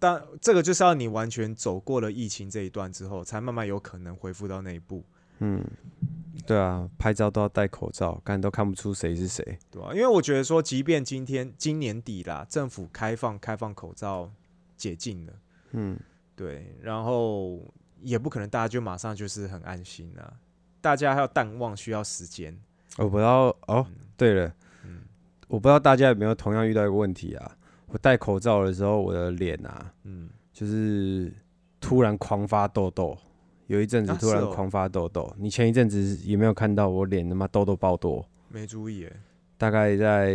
[0.00, 5.04] 但这个就是要你完全走过了疫情这一段之后，才慢慢有可能恢复到那一步，
[5.38, 5.64] 嗯，
[6.44, 9.56] 对啊，拍照都要戴口罩，看都看不出谁是谁。
[9.70, 14.32] 对啊、因为我觉得说，即便今天今年底啦，政府开放开放口罩
[14.76, 15.32] 解禁了。
[15.74, 15.98] 嗯，
[16.34, 17.60] 对，然后
[18.00, 20.32] 也不可能大家就马上就是很安心啊，
[20.80, 22.56] 大家还要淡忘需要时间。
[22.96, 23.86] 我不知道哦。
[24.16, 24.54] 对了，
[24.84, 25.00] 嗯
[25.48, 27.56] 我不知道大家有没有同样遇到一个问题啊？
[27.88, 31.32] 我戴口罩的时候，我的脸啊，嗯，就是
[31.80, 33.16] 突然狂发痘痘，
[33.66, 35.32] 有一阵子突然狂发痘痘。
[35.38, 38.24] 你前一阵子有没有看到我脸他妈痘痘爆多？
[38.48, 39.16] 没注意耶，
[39.58, 40.34] 大概在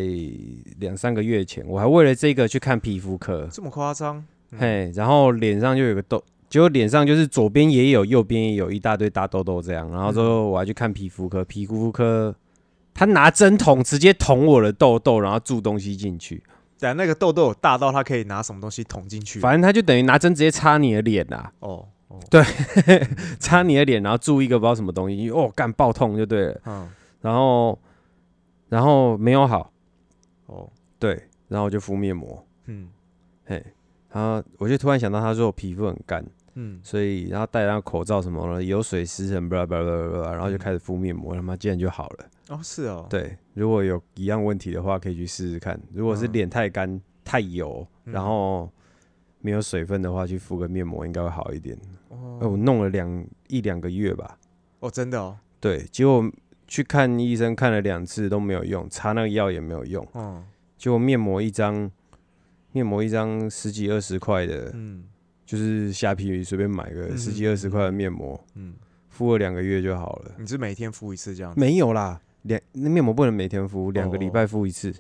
[0.78, 4.26] 两三个月前，我还为了这个去看皮肤科，这么夸张？
[4.52, 4.60] 嗯。
[4.60, 9.90] 嘿，然后脸上就有个痘，结果脸上就是左边也有，右边也有一大堆大痘痘这样。
[9.92, 12.36] 然后之后我还去看皮肤科，皮肤科
[12.94, 16.44] 他拿针筒直接捅我的痘痘，然后注东西进去，
[16.80, 19.40] 但那个痘痘有大到他可以拿什么东西捅进去？
[19.40, 21.88] 反正他就等于拿针直接插你的脸啊，哦。
[22.30, 22.44] 对，
[23.40, 26.62] 插你的脸，然后注一个不知道什么东西，哦，干爆痛就对了。
[26.66, 26.90] 嗯。
[27.22, 27.78] 然后
[28.68, 29.72] 然后没有好，
[30.48, 30.68] 哦。
[30.98, 32.90] 对，然后我就敷面膜，嗯。
[33.46, 33.64] 嘿，
[34.12, 36.26] 然后我就突然想到，他说我皮肤很干。
[36.56, 42.26] 嗯，所以然后戴上口罩什么了，有水湿痕，巴拉巴拉巴拉然后就开始敷面膜，他妈竟然就好了。
[42.50, 45.80] 哦是哦，，对，如果有一样问题的话，可以去试试看。
[45.94, 46.34] 如果是嗯。
[46.34, 48.14] 脸太干、太油，嗯。
[48.14, 48.70] 然后
[49.40, 51.78] 没有水分的话，去敷个面膜应该会好一点。
[52.10, 52.40] 哦。
[52.42, 54.38] 哎我弄了两一两个月吧，
[54.80, 56.30] 哦真的哦，对，结果
[56.68, 60.44] 去看医生看了两次都没有用，擦那个药也没有用，嗯
[60.78, 61.92] 结果面膜一张，
[62.72, 65.04] 面膜一张十几二十块的，嗯
[65.46, 68.76] 就是下皮随便买个嗯十几二十块的面膜，嗯，
[69.10, 70.32] 敷了两个月就好了。
[70.38, 71.60] 你是每天敷一次这样子？
[71.60, 74.94] 没有啦，两那面膜不能每天敷，两个礼拜敷一次，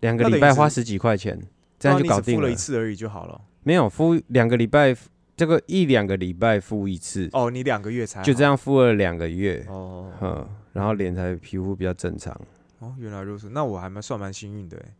[0.00, 1.40] 两个礼拜花十几块钱，
[1.78, 2.54] 这样就搞定了敷了一。
[2.54, 3.40] 次而已就好了。
[3.62, 4.94] 没有敷两个礼拜，
[5.34, 8.50] 这个一两个礼拜敷一次，哦，你两个月才就这样。
[8.50, 12.38] 样敷了两个月，哦嗯，然后脸才皮肤比较正常。
[12.80, 14.94] 哦，原来如此，那我还蛮算蛮幸运的哎。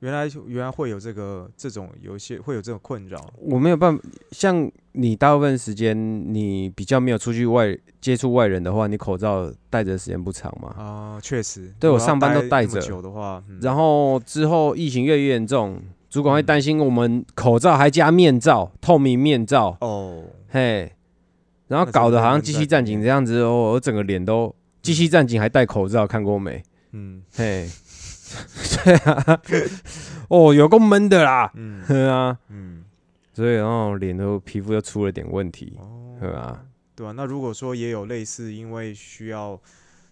[0.00, 3.18] 原来原来会有这个这种有一些会有这种困扰。
[3.36, 5.96] 我没有办法，像你大部分时间
[6.32, 10.68] 你比较没有出去外接触外人的话，你口罩戴着的时间不长嘛。
[10.78, 12.80] 啊，确实，对我上班都戴着。
[12.80, 13.58] 久的话，嗯。
[13.60, 20.92] 然后之后疫情越越严重，主管会担心我们口罩还加面罩，透明面罩，哦，嘿，
[21.66, 26.62] 然后搞得好像机器战警这样子哦，我整个脸都机器战警还戴口罩，看过没？
[26.92, 27.22] 嗯。
[27.34, 27.68] 嘿，
[28.84, 29.40] 对啊，
[30.28, 31.84] 哦，有够闷的啦，嗯。
[31.86, 32.84] 对啊，嗯，
[33.32, 36.64] 所以然后脸都皮肤又出了点问题，哦，对啊，
[36.94, 39.60] 对啊，那如果说也有类似，因为需要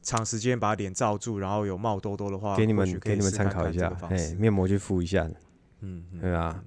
[0.02, 5.28] 长时间把脸罩住，然后有冒痘痘的话，给你们给你们参考一下个，方嘿，式面膜去敷一下，
[5.80, 6.62] 嗯，嗯对啊，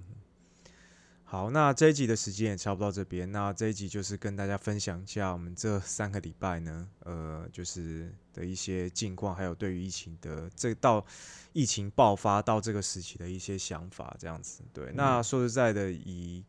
[1.24, 3.32] 好，那这一集的时间也差不多到这边。
[3.32, 11.06] 那这一集就是跟大家分享一下我们这三个礼拜呢，呃，就是的一些近况，还有对于疫情的这到
[11.52, 14.64] 疫情爆发到这个时期的一些想法，这样子。
[14.72, 16.42] 对，那说实在的，以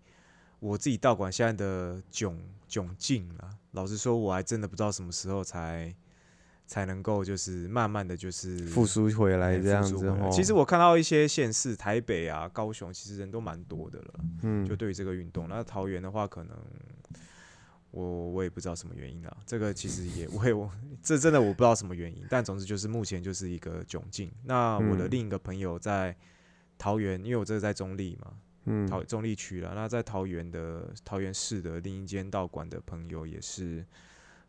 [0.60, 2.36] 我自己道馆现在的窘
[2.68, 5.92] 窘境啊，老实说，我还真的不知道什么时候才
[6.66, 10.30] 才能够就是慢慢的就是复苏回来哎这样子哦。
[10.30, 14.20] 其实我看到一些县市，台北啊、高雄，其实人都蛮多的了。
[14.42, 15.48] 嗯就对于这个运动。
[15.48, 16.56] 那桃园的话，可能
[17.90, 19.36] 我我也不知道什么原因啊。
[19.46, 20.70] 这个其实也我也我
[21.02, 24.30] 这真的我不知道什么原因，但总之就是目前就是一个窘境。
[24.44, 26.16] 那我的嗯另一个朋友在
[26.78, 28.32] 桃园，因为我这个在中立嘛，
[28.64, 29.72] 嗯桃中立区了。
[29.74, 33.84] 那在桃园的桃园市的另一间道馆的朋友也是。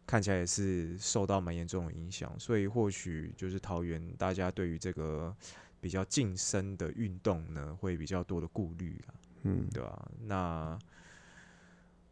[0.08, 5.34] 看起来也是受到蛮严重的影响，所以或许就是桃园大家对于这个
[5.80, 9.14] 比较近身的运动呢，会比较多的顾虑啊。
[9.44, 10.78] 嗯对吧、那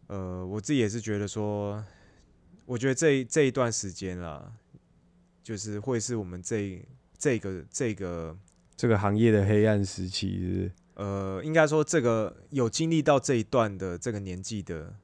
[0.09, 1.85] 呃，我自己也是觉得说，
[2.65, 4.51] 我觉得这这一段时间啦，
[5.43, 6.83] 就是会是我们这
[7.15, 8.35] 这个这个
[8.75, 10.71] 这个行业的黑暗时期是不是？
[10.95, 14.95] 呃，应该说这个有经历到这一段的这个年纪的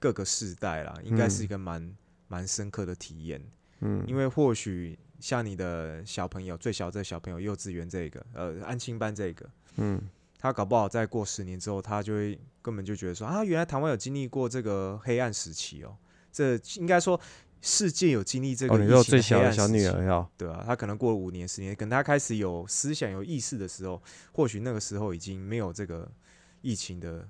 [0.00, 3.40] 各个世代啦，应该是一个蛮蛮深刻的体验。
[3.78, 10.02] 嗯，因为或许像你的小朋友，最小这小朋友，幼稚园这个，呃，安亲班这个，嗯。
[10.38, 15.96] 他搞不好再过十年之后，他就会根本就觉得说啊，原来台湾有经历过这个黑暗时期哦。
[16.30, 17.20] 这应该说
[17.60, 24.02] 世界有经历这个哦，疫你说最小的小女儿要，对啊，她可能过了五年、十年，等她开始有思想、有意识的时候，
[24.32, 26.10] 或许那个时候已经没有这个
[26.62, 27.28] 疫情的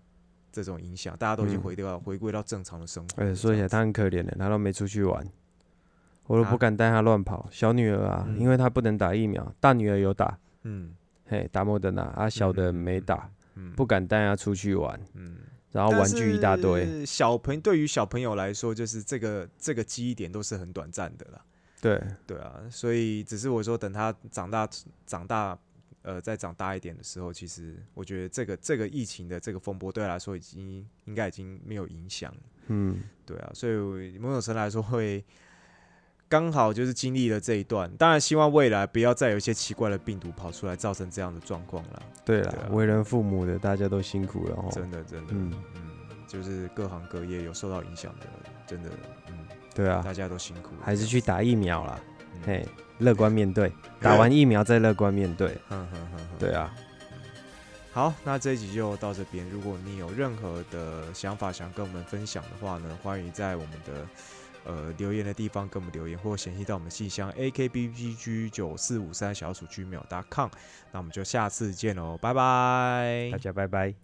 [0.52, 3.30] 这种影响，大家都已经嗯回到、回归到正常的生活了。
[3.30, 5.26] 哎，说起来她很可怜的，她都没出去玩，
[6.26, 7.48] 我都啊不敢带她乱跑。
[7.50, 10.94] 小女儿啊，嗯因为她不能打疫苗，大女儿有打，嗯
[11.26, 13.30] 嘿，打莫德纳，啊，小的嗯没打，嗯
[13.76, 15.36] 不敢带他出去玩，嗯。
[15.70, 21.42] 然后玩具一大堆，小朋对于小朋友来说，就是这个这个记忆点都是很短暂的啦。
[21.80, 24.68] 对，对啊，所以只是我说，等他长大
[25.06, 25.58] 长大，
[26.02, 32.40] 呃，再长大一点的时候，其实我觉得这个这个疫情的这个风波对他来说，已经应该已经没有影响了。
[32.66, 35.24] 嗯，对啊，所以某种程度来说会
[36.32, 37.90] 刚好就是经历了这一段。
[37.98, 42.02] 当然，希望未来不要再有一些奇怪的病毒跑出来，造成这样的状况了。
[42.24, 44.70] 对对啊，了为人父母的大家都辛苦了哦。
[44.72, 45.82] 真的，真的，嗯嗯
[46.26, 48.26] 就是各行各业有受到影响的，
[48.66, 48.88] 真的，
[49.28, 52.00] 嗯，对啊，大家都辛苦，还是去打疫苗啦，
[52.34, 52.66] 嗯嘿，
[52.96, 53.70] 乐观面对，
[54.00, 55.48] 打完疫苗再乐观面对。
[55.68, 56.74] 哼哼哼哼对啊，
[57.92, 59.46] 好，那这一集就到这边。
[59.50, 64.06] 如果你有任何的想法想跟我们分享的话呢，欢迎在我们的
[64.64, 70.48] 呃留言的地方跟我们留言，或联系到我们信箱 a k b p g 九四五三小鼠 gmail.com。
[70.92, 73.38] 那我们就下次见喽，拜拜大。
[73.38, 74.02] 家拜拜。